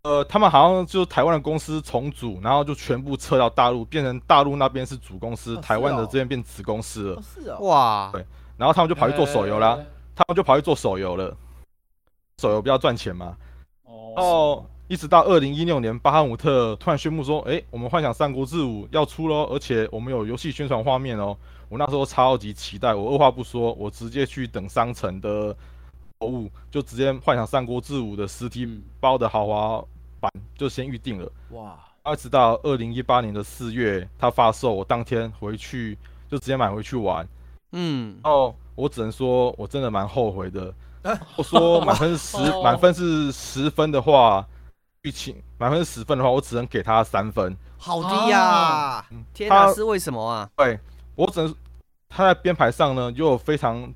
[0.04, 7.16] 呃，他们好像就是台湾的公司重组，然后就全部撤到大陆，变成大陆那边是主公司，哦哦、台湾的这边变子公司了。
[7.16, 8.26] 哦是哦，哇，对，
[8.58, 9.78] 然后他们就跑去做手游啦，
[10.16, 11.36] 他们就跑去做手游了。
[12.38, 13.36] 手游比较赚钱嘛，
[13.84, 21.38] 哦，然后一直到二零一六年，巴哈姆特突然宣布说：“哎，我们幻想三国志五要出喽，而且我们有游戏宣传画面哦。”
[21.70, 25.56] 我那时候超级期待，我二话不说，我直接去等商城的
[26.18, 28.68] 购物，就直接幻想三国志五的实体
[29.00, 29.86] 包的豪华
[30.20, 31.32] 版就先预定了。
[31.52, 31.78] 哇！
[32.12, 35.96] 一直到二零一八年的四月，它发售，我当天回去
[36.28, 37.28] 就直接买回去玩。
[37.74, 40.74] 嗯，哦我只能说，我真的蛮后悔的。
[41.38, 44.44] 我说满分十，满分是十分的话，
[45.04, 49.06] 剧情满分十分的话，我只能给他三分，好低呀、啊！
[49.34, 50.50] 天哪，是为什么啊？
[50.58, 50.78] 对，
[51.16, 51.56] 我只能
[52.10, 53.92] 他在编排上呢，又有非常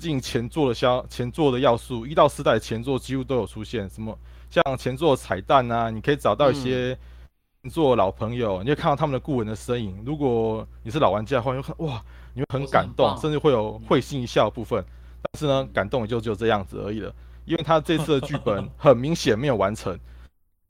[0.00, 4.16] 近前作的消前作的要素，一到四代前作几乎都有出现，什么
[4.50, 6.94] 像前作彩蛋啊，你可以找到一些
[7.62, 10.02] 前作老朋友，嗯、你会看到他们的故人的身影。
[10.04, 12.02] 如果你是老玩家的话，你会看哇，
[12.34, 14.84] 你会很感动，甚至会有会心一笑的部分。
[15.22, 17.10] 但是呢，感动也就只有这样子而已了，
[17.46, 19.98] 因为他这次的剧本 很明显没有完成，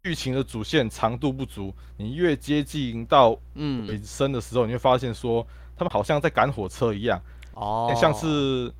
[0.04, 1.74] 剧情的主线长度不足。
[1.96, 5.44] 你越接近到嗯尾声的时候，你会发现说
[5.76, 7.20] 他们好像在赶火车一样，
[7.54, 8.70] 哦，像是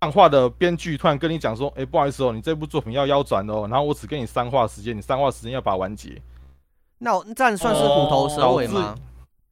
[0.00, 6.20] 漫画的编剧突然跟你讲说，哎、欸，不好意思哦，你这部作品要腰转哦，然后我只给你三话时间，你三话时间要把它完结。
[6.98, 8.94] 那这样算是虎头蛇尾吗？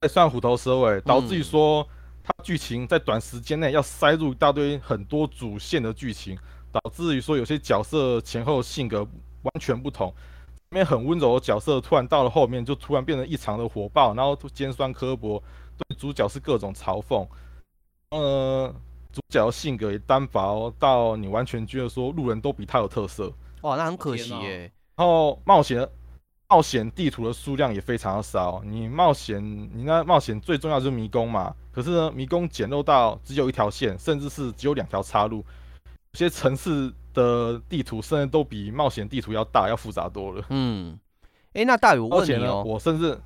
[0.00, 1.86] 哎，算虎头蛇尾，导致于说
[2.24, 6.38] 它剧情在短时间内要塞入一大堆很多主线的剧情，
[6.72, 9.02] 导致于说有些角色前后性格
[9.42, 10.10] 完全不同。
[10.70, 15.42] 面很温柔的角色，突然到了后面就突然变得异常的火爆，然后尖酸刻薄，
[15.76, 17.26] 对主角是各种嘲讽。
[18.10, 18.74] 呃，
[19.12, 23.32] 主角的性格也单薄到你完全觉得说路人都比他有特色。
[23.62, 24.70] 哇，那很可惜耶。
[24.96, 25.88] 然后冒险
[26.48, 28.62] 冒险地图的数量也非常的少。
[28.64, 29.42] 你冒险，
[29.74, 31.54] 你那冒险最重要就是迷宫嘛。
[31.72, 35.44] 可是呢，迷宫简陋到只有一条线，甚至是只有两条岔路。
[36.12, 40.44] 有些城市的地图甚至都比冒险地图要大，要复杂多了。
[40.50, 40.98] 嗯，
[41.52, 43.18] 哎、欸，那大宇我问你哦、喔，我甚至，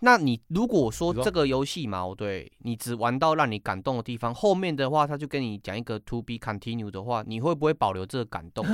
[0.00, 8.66] 那你如果说这个游戏嘛，对，你只玩到让你感动的地方，后面的话他就跟你讲一个 to be continue 的话，你会不会保留这个感动？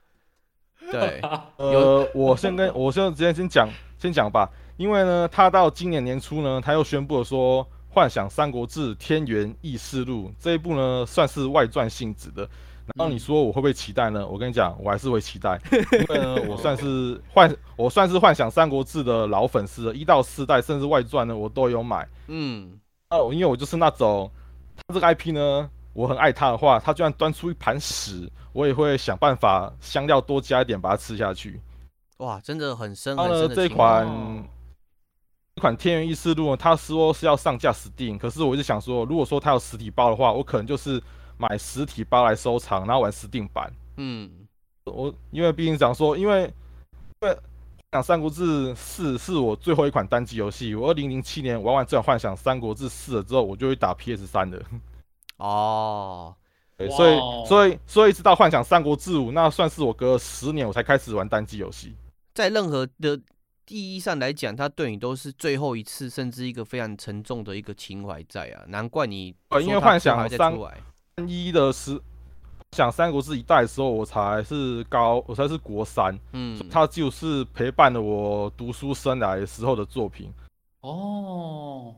[0.90, 1.20] 对，
[1.56, 3.68] 呃，我先跟 我先直接先讲
[3.98, 7.66] 先讲吧，因为呢，他到今年年初呢，他又宣布了说。
[7.92, 12.48] 《幻想三国志天元异事录》这一部呢，算是外传性质的。
[12.96, 14.26] 然后你说我会不会期待呢？
[14.26, 22.08] 我跟你讲，我还是会期待， 因为呢，我算是幻，我算是《幻想三国志》的老粉丝了，一到四代甚至外传呢，我都有买。
[22.28, 22.78] 嗯，
[23.10, 24.30] 哦，因为我就是那种，
[24.76, 31.60] 他这个 IP 呢，我很爱他的话，他就算端出一盘屎，我也会想办法香料多加一点把它吃下去。
[32.18, 34.06] 哇，真的很深很深的这一款。
[35.56, 41.02] 这款《天元异世录》呢，它说是要上架 Steam，可是我一直想说，如果说他有实体包的话，我可能就是
[41.40, 43.72] 买实体包来收藏，然后玩 Steam 版。
[43.96, 44.30] 嗯，
[44.84, 46.42] 我因为毕竟讲说，因为
[47.22, 47.40] 因为《幻
[47.92, 54.62] 想三国志四》是我最后一款单机游戏，我二零零七年玩完这款《幻想三国志四》了之后，我就会打 PS 三的。
[55.38, 56.34] 哦，
[56.76, 61.94] 对，所以所以所以一直到《幻想三国志五》，那算是我隔了十年我才开始玩单机游戏，
[62.34, 63.18] 在任何的。
[63.72, 68.64] 意义上来讲，它对你都是最后一次，甚至一个非常沉重的一个情怀在啊。
[68.66, 70.52] 难怪你呃，因为幻想三
[71.28, 72.00] 一的时
[72.72, 80.32] 想三国志一代的时候，我才是高，我才是国三，嗯，他就是陪伴了我读书生来时候的作品。
[80.80, 81.94] 哦，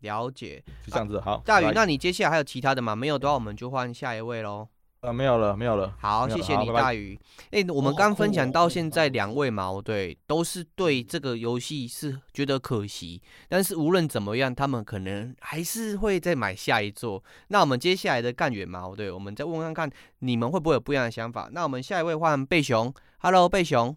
[0.00, 1.18] 了解，就这样子。
[1.18, 2.94] 啊、好，大宇，那你接下来还有其他的吗？
[2.94, 4.68] 没有的话，我们就换下一位喽。
[5.02, 5.96] 呃，没有了，没有了。
[5.98, 7.18] 好，谢谢你，大鱼。
[7.50, 17.24] 哎、欸，我们刚分享到现在，两位嘛，对，都是对这个游戏是觉得可惜，但是无论怎么样，他们可能还是会再买下一座。
[17.48, 21.48] 那我们接下来的干员嘛，对，我们再问问看看你们会不会有不一样的想法。
[21.50, 23.96] 那我们下一位换贝熊，Hello，贝熊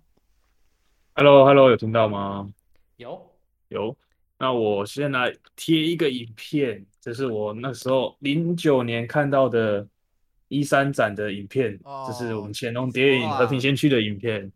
[1.16, 2.50] ，Hello，Hello，有听到吗？
[2.96, 3.22] 有，
[3.68, 3.94] 有。
[4.40, 9.86] 那我先来贴一个影片，这是我那时候零九年看到的。
[10.50, 14.52] 一三展的影片，这、oh, 是我们乾隆谍影和平先驱的影片。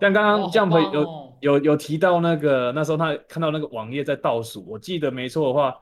[0.00, 5.74] 但刚刚 Jump 有、oh, 有有提到那个那时候他看到那个网页在倒数，我记得没错的话，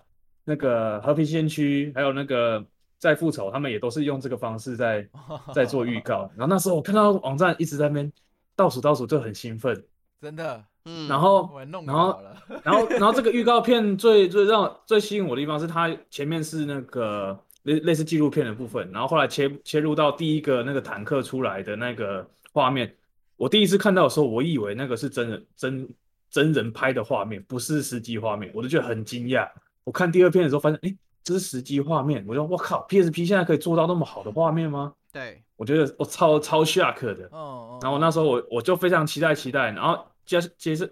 [0.44, 2.64] 那个和平先驱还有那个
[2.98, 5.08] 在复仇，他们也都是用这个方式在
[5.52, 6.30] 在做预告。
[6.36, 8.12] 然后那时候我看到网站一直在那边
[8.54, 9.84] 倒数倒数，就很兴奋，
[10.22, 10.64] 真的。
[10.84, 12.20] 嗯，然后然后
[12.62, 17.36] 然后然后这个预告片最最让最吸引我的地方是它前面是那个。
[17.66, 22.94] 类类似纪录片的部分，然后后来切切入到第一个那个坦克出来的那个画面，
[23.36, 25.88] 我第一次看到的时候，我以为那个是真人真
[26.30, 29.48] 真人拍的画面，不是实际画面，我就觉得很惊讶。
[29.84, 34.92] 我看第二片的时候发现，哎，这是实际画面，我说我靠，PSP 现在可以做到那么好的画面吗？
[35.12, 37.28] 对，我觉得我超超 shock 的。
[37.32, 40.88] 哦，然后那时候我我就非常期待期待，然后接接着。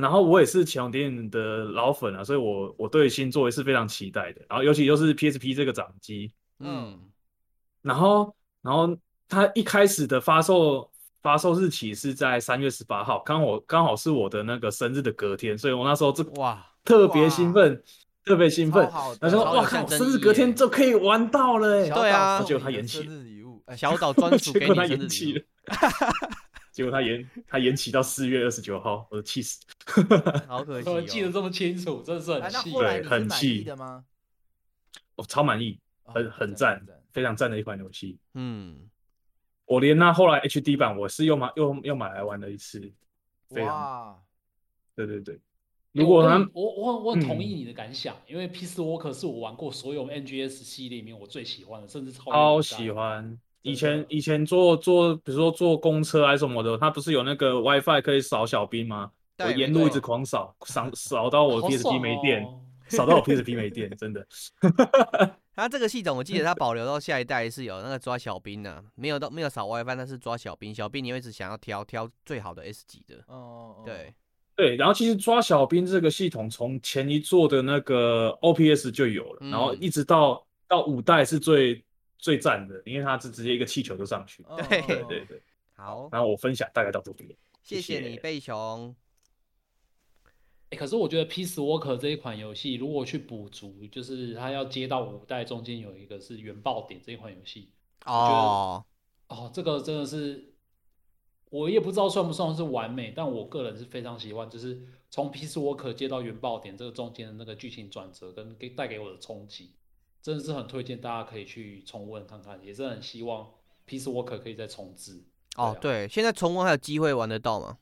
[0.00, 4.42] 然后我也是潜龙谍影的老粉啊，所以我我对新作也是非常期待的。
[4.48, 6.98] 然后尤其又是 PSP 这个掌机，嗯，
[7.82, 8.96] 然后然后
[9.28, 10.90] 它一开始的发售
[11.22, 17.82] 发售日期是在三月十八号，刚好刚好是我的那个生日的隔天，所以我那时候这哇特别兴奋，
[18.24, 18.88] 特别兴奋。
[19.20, 25.42] 他说哇靠，生日隔天就可以玩到了，欸，对啊，结果他延期了，小岛专属给你生日礼物。
[26.76, 29.64] 结果他延他延期到四月二十九号，我都气死。
[30.46, 32.70] 好可惜、哦，记得这么清楚，真的是很气。
[32.70, 34.04] 对，很气的吗？
[35.14, 38.18] 我超满意，很很赞，非常赞的一款游戏。
[38.34, 38.90] 嗯，
[39.64, 42.92] 我连那后来 HD 版，我是又买又又买来玩了一次。
[43.48, 44.18] 非常哇！
[44.94, 45.40] 对对对，
[45.92, 53.40] 如果他我我我很同意你的感想，嗯、因为 Peace Walker 是我玩过所有 NGS 系列里面我最喜欢的，甚至超超喜欢。
[53.62, 59.10] 以前以前坐坐，比如说坐公车还是什么的，它不是有那个 WiFi 可以扫小兵吗？
[59.38, 62.46] 我沿路一直狂扫，扫扫到我 PSP 没电。
[62.88, 64.24] 扫到我 PSP 没电，真的。
[65.56, 70.72] 它这个系统我记得它保留到下一代是有那个抓小兵的、啊，没有到没有扫 WiFi，但是抓小兵。
[70.72, 73.16] 小兵你会一直想要挑挑最好的 S 级的。
[73.26, 74.14] 哦，对
[74.54, 74.76] 对。
[74.76, 81.84] 然后其实抓小兵这个系统从前一座的那个 OPS 就有了，嗯、然后一直到到五代是最
[82.26, 84.42] 最赞的，因为它是直接一个气球就上去。
[84.68, 85.40] 对对对对。
[85.74, 87.30] 好，然后我分享大概到这边。
[87.62, 88.92] 谢谢你，贝熊。
[90.70, 97.70] 欸、可是我觉得《Peace Walker》这一款游戏，如果去补足，就是它要接到五代中间有一个是原爆点这一款游戏
[98.06, 98.84] 哦
[99.28, 100.52] 哦，这个真的是
[101.50, 109.70] 我也不知道算不算是完美，但我个人是非常喜欢，就是从《Peace Walker》接到原爆点这个中间的那个剧情转折跟给带给我的冲击，
[110.26, 113.44] 真的是很推荐大家可以去重温看看，也是很希望
[113.86, 115.22] 《Peace Walker》可以再重置。
[115.56, 117.78] 哦，对，现在重温还有机会玩得到吗？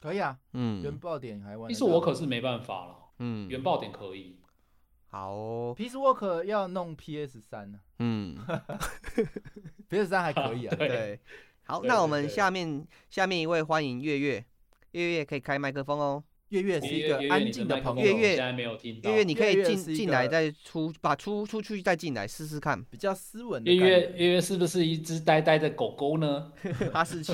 [0.00, 1.68] 可以啊，嗯，原爆点还玩。
[1.68, 4.38] Peace Walker 是没办法了，嗯，原爆点可以。
[5.08, 8.38] 好哦，Peace Walker 要弄 PS 三呢， 嗯
[9.88, 11.20] ，PS 三还可以啊， 对，对。
[11.64, 14.44] 好，那我们下面下面一位欢迎月月，
[14.92, 16.22] 月月可以开麦克风哦。
[16.50, 19.10] 月月是一个安静的朋友，月月现在没有听到。
[19.10, 23.72] 月月你可以进进来再出，把出出去再进来试试看，比较斯文的。
[23.72, 26.52] 月月月月是不是一只呆呆的狗狗呢？
[26.92, 27.32] 哈士奇。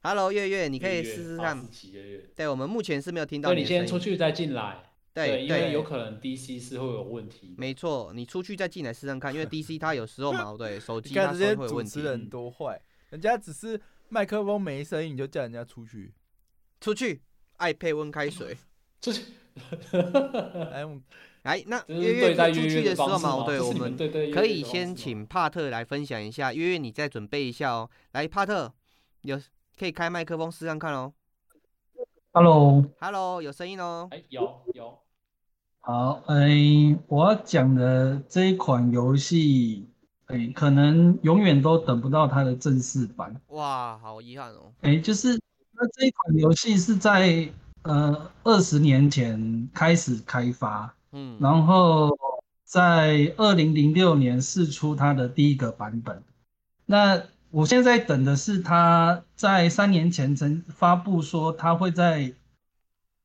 [0.00, 1.56] Hello，月月，你可以试试看。
[1.92, 3.60] 月月，对，我们目前是没有听到你。
[3.60, 4.78] 你先出去再进来。
[5.12, 7.54] 对，对，因为有可能 DC 是会有问题。
[7.58, 11.90] 没错，你出去再进来试试看，因为 DC 它有时候嘛，对，手 机它会有问题。
[11.92, 12.80] 主持人多坏，
[13.10, 16.12] 人家只是麦克风没声音，你就叫人家出去。
[16.80, 17.20] 出去，
[17.62, 18.58] 爱配温开水。
[19.00, 19.22] 出去。
[19.92, 20.84] 来，
[21.42, 23.96] 来，那月月出去的时候嘛，对，我们
[24.32, 26.52] 可以先请帕特来分享一下。
[26.52, 27.88] 月月，你再准备一下哦。
[28.12, 28.72] 来，帕特，
[29.22, 29.40] 有。
[29.78, 31.12] 可以开麦克风试看看哦。
[32.32, 34.06] Hello，Hello，有声音哦。
[34.12, 34.98] 哎，有有。
[35.80, 36.50] 好，哎，
[37.08, 39.88] 我要讲的这一款游戏，
[40.26, 43.34] 哎，可能永远都等不到它的正式版。
[43.48, 44.72] 哇，好遗憾哦。
[44.82, 45.40] 哎，就是
[45.82, 47.52] 那这一款游戏是在
[47.82, 52.16] 呃二十年前开始开发，嗯，然后
[52.62, 56.22] 在二零零六年试出它的第一个版本，
[56.86, 57.22] 那。
[57.52, 62.32] 我现在等的是它在三年前曾发布说它会在，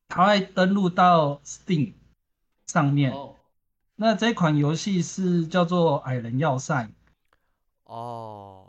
[0.06, 1.94] 它会登录到 Steam
[2.66, 3.10] 上面。
[3.10, 3.36] 哦。
[3.96, 6.84] 那这款游戏是叫做《矮人要塞》。
[7.84, 8.66] 哦，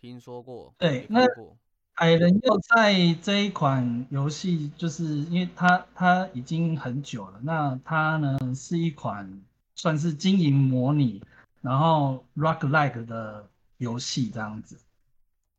[0.00, 0.74] 听说过。
[0.76, 1.24] 对，那
[2.00, 2.92] 《矮人又在》
[3.22, 7.40] 这一款游戏，就是因为它它已经很久了。
[7.42, 9.40] 那它呢是一款
[9.74, 11.22] 算是经营模拟，
[11.62, 13.48] 然后 Roguelike 的。
[13.80, 14.76] 游戏这样子，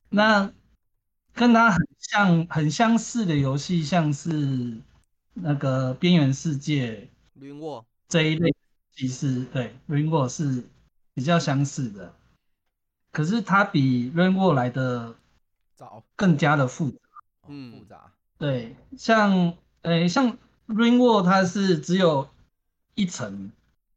[0.10, 0.54] 那
[1.34, 4.78] 跟它很像、很相似的游戏，像是
[5.34, 7.10] 那个《边缘世界》
[8.08, 8.54] 这一类，
[8.96, 10.64] 其实对《Rim World》是
[11.16, 12.14] 比较相似的，
[13.12, 15.16] 可是它比《Rim World》来的
[15.82, 16.98] 早，更加的复杂。
[17.48, 18.12] 嗯，复杂。
[18.38, 19.32] 对，像
[19.82, 20.34] 诶、欸，像
[20.68, 22.28] 《Rim World》它是只有
[22.94, 23.52] 一层，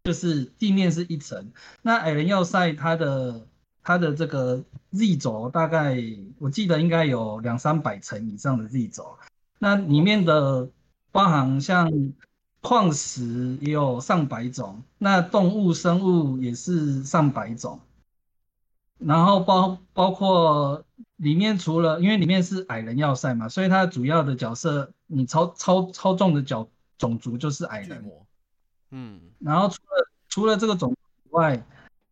[0.05, 1.53] 就是地面是一层。
[1.83, 3.47] 那《矮人要塞》它的
[3.83, 6.03] 它的这个 Z 轴大概
[6.39, 9.19] 我记得应该有两三百层以上的 Z 轴，
[9.59, 10.71] 那里面的
[11.13, 11.93] 包含像
[12.63, 17.79] 矿石也有上百种，那动物生物也是上百种，
[18.99, 20.84] 然后包包括
[21.17, 26.69] 里面除了因为里面是矮人要塞嘛，所以它主要的角色你超超超重的角
[26.99, 28.05] 种族就是矮人，
[28.91, 31.67] 嗯，然后除了除了这个种族以外，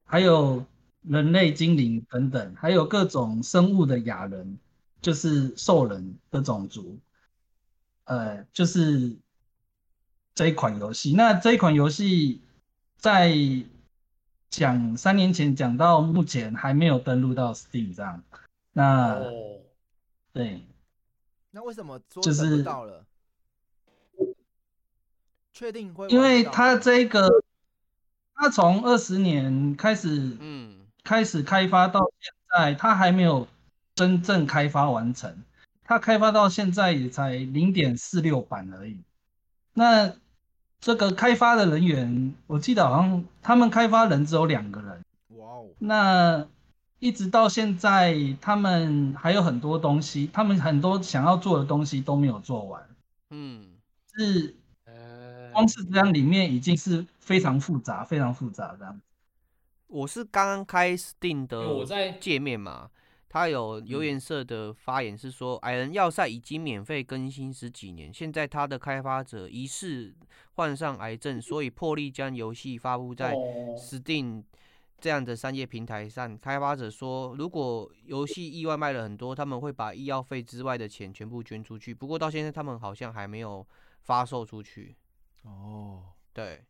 [0.05, 0.65] 还有。
[1.05, 4.57] 人类、精灵等等，还有各种生物的亚人，
[5.01, 6.97] 就是兽人的种族，
[8.05, 9.17] 呃，就是
[10.33, 11.13] 这一款游戏。
[11.15, 12.41] 那这一款游戏
[12.97, 13.35] 在
[14.49, 18.23] 讲三年前讲到目前还没有登录到 Steam 这样。
[18.73, 19.61] 那、哦、
[20.33, 20.67] 对，
[21.51, 23.05] 那为什么说登不到了？
[25.53, 26.09] 确定会？
[26.09, 27.29] 因为他这个，
[28.35, 30.79] 他从二十年开始，嗯。
[31.05, 33.49] 开始开发到现在，他还没有
[33.97, 35.43] 真正开发完成。
[35.83, 39.03] 他开发到现在也才零点四六版而已。
[39.75, 40.15] 那
[40.81, 45.05] 这个开发的人员，我记得好像他们开发人只有两个人。
[45.31, 45.71] 哇哦！
[45.81, 46.47] 那
[47.03, 52.81] 一直到现在，他们还有很多东西，他们很多想要做的东西都没有做完。
[53.31, 53.73] 嗯，
[54.15, 54.55] 是，
[55.53, 59.01] 光是这样里面已经是非常复杂，非常复杂这样。
[59.89, 61.85] 我是刚刚开 Steam 的
[62.21, 62.89] 界面嘛，
[63.29, 70.15] 他有油颜色的发言是说，矮人要塞已经免费更新十几年，现在他的开发者疑似
[70.53, 73.35] 患上癌症， 所以破例将游戏发布在
[73.77, 74.45] Steam
[75.03, 76.39] 这样的商业平台上。
[76.39, 81.93] 开发者说，如果游戏意外卖了很多，他们会把医药费之外的钱全部捐出去。
[81.93, 83.67] 不过到现在他们好像还没有
[84.01, 84.97] 发售出去。
[85.43, 86.65] 哦，对，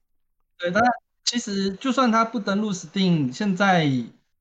[0.58, 0.82] 对，但
[1.22, 3.88] 其实就算他不登录 Steam，现在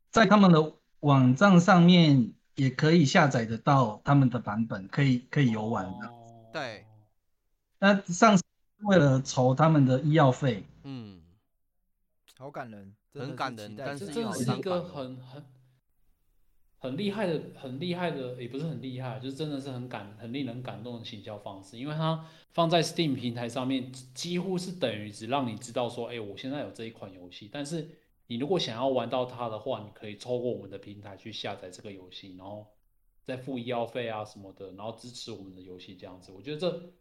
[0.10, 0.74] 在他们的。
[1.02, 6.14] 网站上面也可以下载得到他们的版本，可以可以游玩的。
[6.54, 6.86] 对，
[7.80, 8.44] 那上次
[8.84, 11.01] 为了筹他们的医药费，嗯，
[12.42, 15.46] 好感人，很感人，但是这是一个很很
[16.78, 27.88] 很厉害的、很厉害的，也不是很厉害，就是真的是很感、很令人感动的行销方式，因为它放在 Steam 平台上面，几乎是等于只让你知道说，哎，我现在有这一款游戏，但是。
[28.28, 32.66] 你如果想要玩到它的话，你可以透过我们的平台去下载这个游戏，然后
[33.26, 36.32] 再付医药费啊什么的，然后支持我们的游戏这样子。
[36.32, 36.94] 我觉得这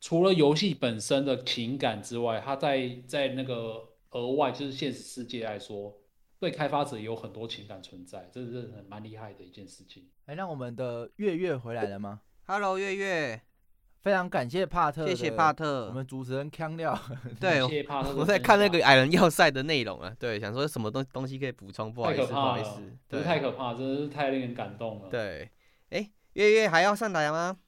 [0.00, 5.96] 除了游戏本身的情感之外，它在在那个额外就是现实世界来说，
[6.38, 10.08] 对开发者也有很多情感存在，这是很蛮厉害的一件事情。
[10.26, 13.42] 哎，那我们的月月回来了吗？Hello，月月。
[14.02, 16.96] 非常感谢帕特，谢谢帕特，我们主持人腔料。
[17.40, 17.60] 对，
[18.16, 25.08] 我在看那个矮人要塞的内容啊，对，想说什么东东西可以补充，不好意思，不好意思，对，太可怕，真的是太令人感动了。
[25.10, 25.50] 对，
[25.90, 27.58] 哎，月月还要上台吗？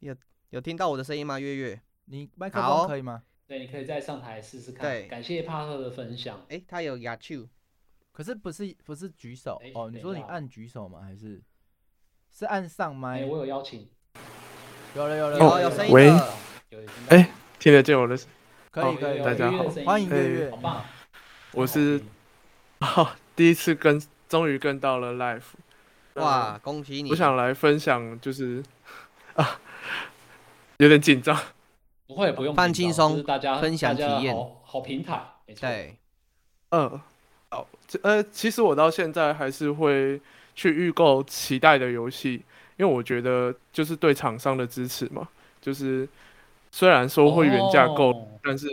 [0.00, 0.14] 有
[0.50, 1.40] 有听到我的声音吗？
[1.40, 3.22] 月月，你麦克风可以吗？
[3.48, 4.90] 对，你可以再上台试试看。
[4.90, 6.44] 对，感谢帕特的分享。
[6.48, 7.46] 哎，他有哑球，
[8.12, 9.88] 可是不是不是举手哦？
[9.90, 11.00] 你说你按举手吗？
[11.02, 11.40] 还是
[12.32, 13.24] 是按上麦？
[13.24, 13.88] 我有邀请。
[14.94, 16.10] 有了有了有有声音喂，
[17.08, 18.16] 哎，听得见我的？
[18.70, 20.52] 可以可以，大家好，欢迎月月，
[21.52, 22.02] 我是，
[22.80, 25.42] 好， 第一次跟，终于跟到了 live，
[26.14, 27.10] 哇，恭喜你！
[27.10, 28.62] 我想来分享，就是
[29.36, 29.60] 啊，
[30.78, 31.38] 有点紧张，
[32.06, 35.22] 不会不用放轻松，大家分享体验，好平台，
[35.60, 35.96] 对，
[36.70, 37.00] 嗯，
[37.50, 37.66] 好，
[38.02, 40.20] 呃，其实我到现在还是会
[40.54, 42.42] 去预购期待的游戏。
[42.78, 45.26] 因为我觉得就是对厂商的支持嘛，
[45.62, 46.06] 就是
[46.70, 48.28] 虽然说会原价购，oh.
[48.42, 48.68] 但是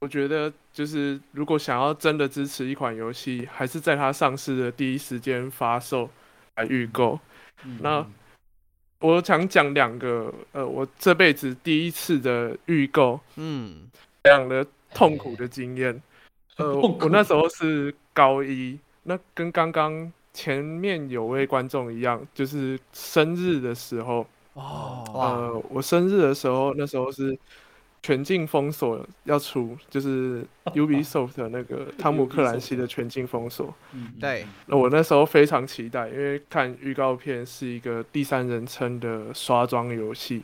[0.00, 6.10] 我觉得就是如果想要真的支持一款游戏，还是在它上市的第一时间发售
[6.56, 7.18] 来预购。
[7.62, 7.80] Mm -hmm.
[7.80, 8.06] 那
[9.00, 13.88] 我想讲两个，呃，我这辈子第一次的预购，嗯，
[14.24, 16.02] 这样的痛苦的经验。
[16.56, 20.12] 呃， 我那时候是高一，那跟刚刚。
[20.34, 27.36] 前面有位观众一样，就是生日的时候哦，呃，我生日的时候，那时候是
[28.02, 33.74] 全境封锁要出，就是 Ubisoft 的那个汤姆克兰西的全境封锁。
[33.92, 34.46] 嗯，对。
[34.66, 40.42] 那我那时候非常期待，因为看预告片是一个第三人称的刷装游戏。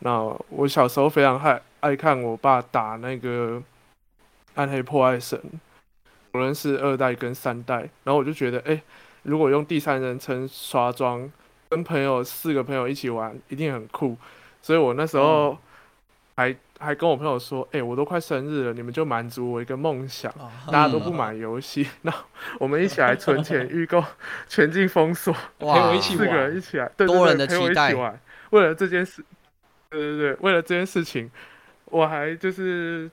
[0.00, 3.62] 那我小时候非常爱爱看我爸打那个
[4.54, 5.40] 暗黑破坏神，
[6.32, 8.82] 无论是二代跟三代，然后我就觉得，哎、欸。
[9.24, 11.30] 如果用第三人称刷装，
[11.68, 14.16] 跟朋友四个朋友一起玩，一定很酷。
[14.60, 15.56] 所以我那时候
[16.34, 22.14] 还、嗯、还跟我朋友说：“哎、欸，我都快生日了，你们就满足我一个梦想、哦，大家都不买游戏， 那、嗯、
[22.58, 24.02] 我们一起来存钱 预购
[24.48, 28.20] 全境封锁，陪我一起四个人一起来，对对对，陪我一起玩。
[28.50, 29.24] 为了这件事，
[29.88, 31.30] 对对对，为了这件事情，
[31.86, 33.10] 我还就是。”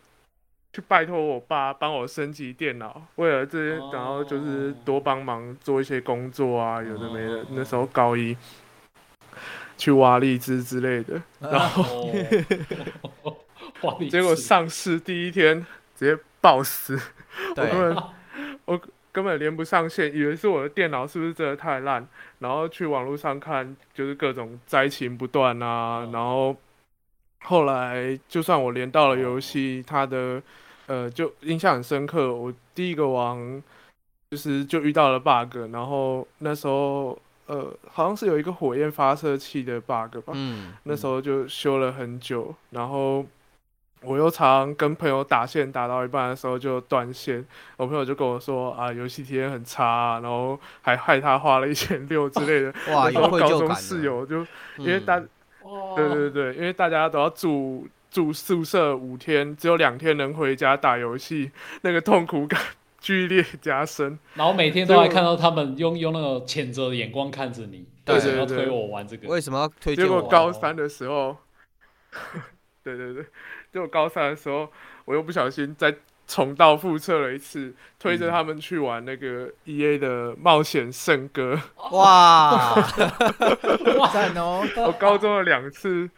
[0.71, 7.43] 去拜托我爸帮我升级电脑，为了这些，然后就是多帮忙做一些工作啊，有的没的。
[7.53, 8.37] 那时候高一，
[9.79, 12.11] 去挖荔枝之类的，然后
[14.09, 15.65] 结果上市第一天
[15.95, 16.99] 直接爆死，
[17.55, 18.03] 我根本
[18.65, 18.81] 我
[19.11, 22.07] 根本连不上线，以为是我的电脑是不是真的太烂，
[22.39, 26.55] 然后去网络上看，就是各种灾情不断啊，然后。
[27.43, 30.43] 后来，就算我连到了游戏，它的
[30.87, 32.33] 呃，就印象很深刻。
[32.35, 33.63] 我第一个王
[34.29, 40.33] 就是就遇到了 bug，然后那时候呃，好像是有一个火焰发射器的 bug 吧。
[40.33, 40.73] 嗯。
[40.83, 43.25] 那时候就修了很久，然后
[44.01, 47.45] 我又常跟朋友打线，打到一半的时候就断线。
[47.77, 52.73] 我朋友就跟我说啊，游戏体验很差，然后还害他花了一千六之类的。
[52.93, 53.49] 哇，有愧疚感。
[53.49, 54.45] 高中室友就
[54.77, 55.17] 因为大。
[55.17, 55.29] 嗯
[55.95, 61.51] 对对对，因为大家都要住住宿舍五天，只有两天能回家打游戏，
[61.81, 62.59] 那个痛苦感
[62.99, 64.17] 剧烈加深。
[64.33, 69.27] 然后每天都还看到他们用用那种谴责的眼光看着你，为什么要推我玩这个？
[69.27, 70.09] 为什么要推荐我？
[70.09, 71.37] 结果高三的时候，
[72.83, 73.25] 对 对对，
[73.71, 74.69] 结果高三的时候，
[75.05, 75.95] 我又不小心再
[76.27, 81.59] 重蹈覆辙了一次，推着他们去玩那个 E A 的冒险圣歌。
[81.91, 82.75] 哇，
[84.13, 84.63] 赞哦！
[84.77, 86.09] 我高中的两次。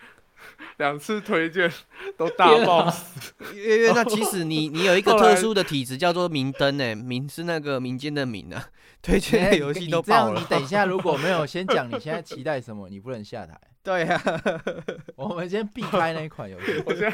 [0.77, 1.71] 两次推荐
[2.17, 8.65] 都大爆死，月月，那其实你你有一个特殊的体质叫做明灯诶，明是那个民间的明啊，
[9.01, 10.39] 推荐的游戏都爆了。
[10.39, 13.59] 你等一下如果没有先讲你现在期待什么， 你不能下台。
[13.83, 14.41] 对呀、啊，
[15.15, 16.83] 我们先避开那一款游戏。
[16.85, 17.13] 我先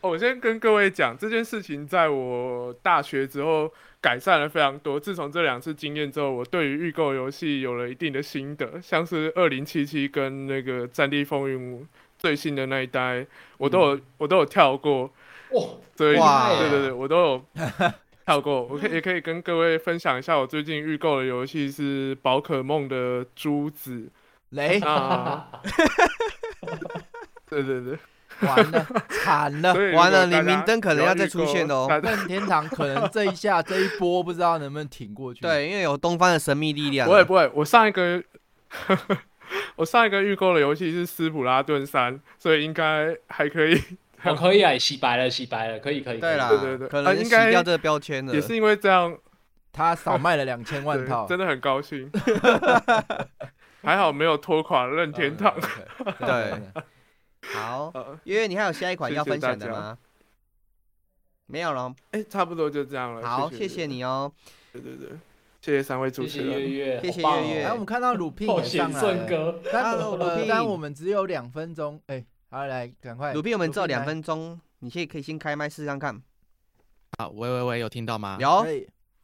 [0.00, 5.00] 我先跟各位讲这件事情，在我大学之后改善了非常多。
[5.00, 11.86] 自从这两次经验之后，我对于预购游戏有了一定的心得，像是二零七七跟那个战地风云。
[12.18, 13.26] 最新的那一代，
[13.58, 15.10] 我都有，嗯、我都有跳过，
[15.50, 15.64] 哇，
[15.96, 17.44] 对，对对对，我都有
[18.24, 18.62] 跳过。
[18.64, 24.10] 我可以也可以跟各位分享一下，我最近预购的游戏是宝可梦的珠子
[24.50, 25.48] 雷啊，
[27.48, 27.98] 对对对，
[28.40, 35.40] 完了，惨了，完了，你明灯可能要再出现哦，任天堂可能这一下这一波不知道能不能挺过去。
[35.40, 37.06] 对，因为有东方的神秘力量。
[37.08, 38.22] 不会不会，我上一个。
[39.76, 43.78] 我上一个预购的游戏是《斯普拉顿三》，所以应该还可以。
[44.24, 46.18] 我 可以啊，洗白了，洗白了，可以，可以。
[46.18, 48.32] 对啦，对对对，可能洗掉这个标签了。
[48.32, 49.16] 也是因为这样，
[49.72, 52.10] 他少卖了两千万 套，真的很高兴。
[53.82, 55.52] 还好没有拖垮任天堂。
[56.18, 56.62] 对，
[57.54, 57.92] 好，
[58.24, 59.98] 月月你还有下一款要分享的吗？
[61.46, 63.28] 没有了，哎，差不多就这样了。
[63.28, 64.32] 好，谢谢你哦。
[64.72, 65.08] 对对对。
[65.60, 67.64] 谢谢三位主持人，谢谢月月，谢谢月月。
[67.64, 69.60] 哎，我们看到鲁聘也上来了。
[69.72, 73.32] 但呃，但我们只有两分钟，哎，好，来，赶快。
[73.32, 76.22] 鲁聘，我们只有两分钟，你现在可以先开麦试看看。
[77.18, 78.36] 好，喂喂喂，有听到吗？
[78.38, 78.66] 有，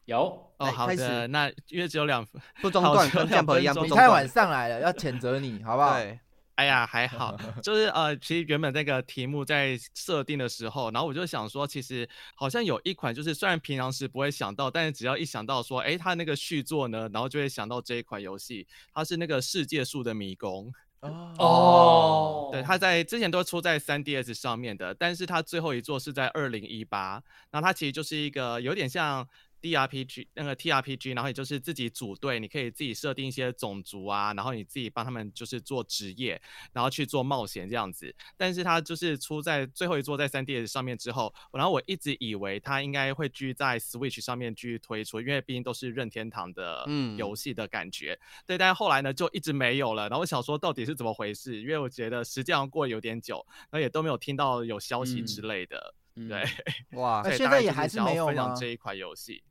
[0.05, 0.51] 有。
[0.57, 5.99] 哦，好的，那因为只有两分，不中断，跟这样一样，你太晚上来了，要谴责你，好不好？
[5.99, 6.19] 对。
[6.55, 20.73] 哎呀，还好， 就是呃，其实原本那个题目在设定的时候，然后我就想说，其实好像有一款，就是虽然平常时不会想到，但是只要一想到说，哎，它那个续作呢，然后就会想到这一款游戏，它是那个世界树的迷宫。
[21.01, 29.27] 哦，对，他在之前都出在 3DS 上面的，但是它最后一座是在二零一八，那它其实就是一个有点像。
[29.61, 36.41] DRPG 那个 TRPG，然后也就是自己组队，你可以自己设定一些种族啊，然后你自己帮他们就是做职业，
[36.73, 38.15] 然后去做冒险这样子。
[38.37, 46.85] 但是它就是出在最后一座在 3DS 上面之后，然后我一直以为它应该会继续在 Switch 上面继续推出，因为毕竟都是任天堂的
[47.17, 48.13] 游戏的感觉。
[48.13, 50.03] 嗯、对，但是后来呢就一直没有了。
[50.03, 51.59] 然后我想说到底是怎么回事？
[51.61, 55.95] 因为我觉得时间过得有点久，然后也都没有听到有消息之类的。
[56.15, 56.43] 嗯、对，
[56.99, 58.33] 哇，那现在也还是没有吗？
[58.33, 59.43] 分享这一款游戏。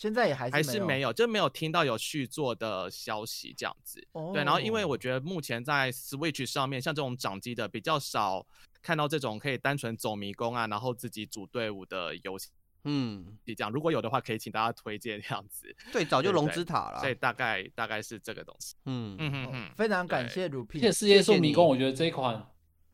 [0.00, 4.02] 现在也还是还是没有，就没有听到有续作的消息这样子。
[4.12, 4.32] Oh.
[4.32, 8.46] 对，然后因为我觉得目前在 Switch 上面，像这种掌机的比较少
[8.80, 12.48] 看到这种可以单纯走迷宫啊，然后自己组队伍的游戏。
[12.84, 15.66] 嗯，你这样如果有的话，可以请大家推荐这样子。
[15.92, 17.00] 对，早就龙之塔了。
[17.00, 18.74] 所以大概大概是这个东西。
[18.86, 20.80] 嗯嗯嗯嗯，非常感谢鲁 P。
[20.80, 22.42] 谢谢世界树迷宫，我觉得这一款，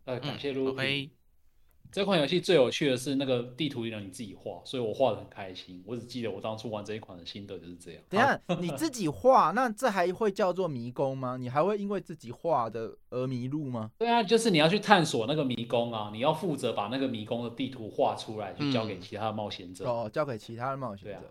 [0.07, 1.13] 呃，感谢鲁 P。
[1.97, 5.83] 这款游戏最有趣的是那个地图让你自己画，所以我画的很开心。
[5.87, 8.03] 我只记得我当初玩这一款的心得就是这样。
[8.11, 11.39] 等下你自己画，那这还会叫做迷宫吗？
[11.41, 13.91] 你还会因为自己画的而迷路吗？
[13.97, 19.87] 对啊，就是你要去探索那个迷宫啊，你要负责把那个迷宫的地图画出来，去交给其他的冒险者。
[19.87, 21.19] 嗯、哦，交给其他的冒险者。
[21.19, 21.29] 对，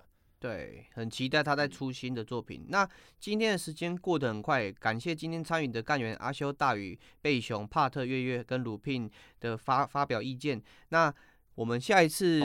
[0.93, 2.65] 很期待他在出新的作品。
[2.69, 2.87] 那
[3.19, 9.09] 今天的时间过得很快，感谢今天参与的干员阿修、大宇、贝熊、帕特、月月跟鲁聘
[9.39, 10.61] 的发发表意见。
[10.89, 11.13] 那
[11.55, 12.41] 我们下一次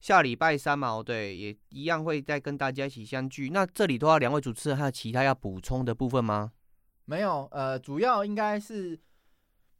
[0.00, 3.50] 下礼拜三嘛，对，也一样会再跟大家一起相聚。
[3.50, 6.52] 那这里的话，两位主持人还有其他要补充的部分吗？
[7.04, 8.98] 没有，呃，主要应该是，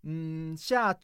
[0.02, 0.97] 嗯，下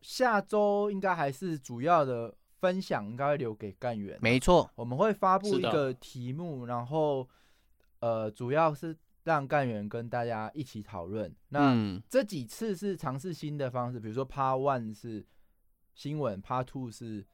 [0.00, 2.34] 下周应该还是主要的。
[2.60, 7.28] 分享应该会留给干员，没错，我们会发布一个题目，然后
[8.00, 11.32] 呃，主要是让干员跟大家一起讨论。
[11.50, 11.74] 那
[12.08, 15.24] 这几次是尝试新的方式，比如说 Part One 是
[15.94, 17.24] 新闻，Part Two 是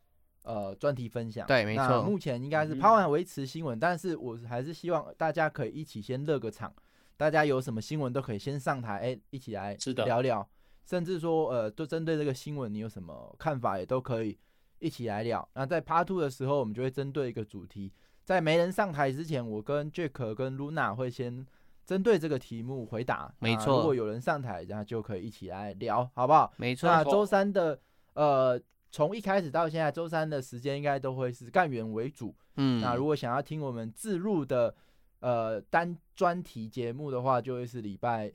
[0.42, 1.46] 呃专题分享。
[1.46, 2.02] 对，没错。
[2.02, 6.74] 目前应该是 Part One 维持新闻，但是我还是希望大家可以一起先热个场，
[7.16, 9.74] 大家有什么新闻都可以先上台，哎，一起来
[10.04, 10.46] 聊聊，
[10.84, 14.38] 甚至说呃，就针对这个新闻，你有什么看法也都可以。
[14.84, 15.48] 一起来聊。
[15.54, 17.90] 那在 Part Two 的时候，我们就会针对一个主题，
[18.22, 21.46] 在没人上台之前，我跟 Jack 跟 Luna 会先
[21.86, 23.34] 针对这个题目回答。
[23.38, 23.78] 没错。
[23.78, 26.52] 如果有人上台，然后就可以一起来聊，好不好？
[26.58, 26.86] 没错。
[26.86, 27.80] 那周三的
[28.12, 32.34] 呃，从一开始到现在，周三的时间应该都会是干员为主。
[32.56, 32.82] 嗯。
[32.82, 34.74] 那如果想要听我们自录的
[35.20, 38.30] 呃单专题节目的话，就会是礼拜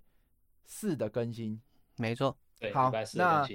[0.65, 1.61] 四的更新。
[1.97, 2.35] 没错。
[2.59, 3.47] 对，好，礼拜四那。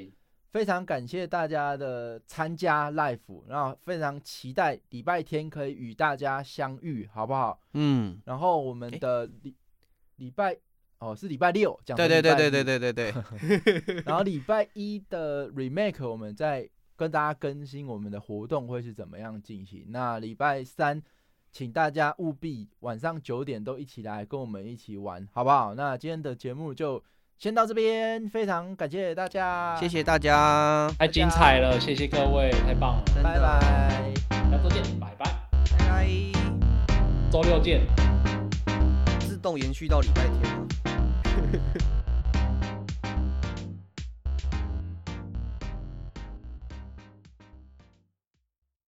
[0.54, 7.58] 非常感谢大家的参加 live，然后非常期待礼拜天可以与大家相遇，好不好？
[7.72, 9.52] 嗯，然后我们的礼
[10.14, 10.56] 礼拜
[11.00, 14.02] 哦是礼拜六讲，对对对对对对对对。
[14.06, 19.86] 然后礼拜一的 remake 我们再跟大家更新我们的活动会是怎么样进行。
[19.88, 21.02] 那礼拜三，
[21.50, 25.74] 请大家务必晚上九点都一起来跟我们一起玩，好不好？
[25.74, 27.02] 那今天的节目就。
[27.44, 33.60] 先到这边，非常感谢大家，谢谢大家，太精彩了，谢谢各位，太棒了，拜拜，
[34.50, 35.26] 下周见，拜拜，
[35.76, 36.08] 拜拜，
[37.30, 37.82] 周六见，
[39.20, 41.84] 自动延续到礼拜天吗？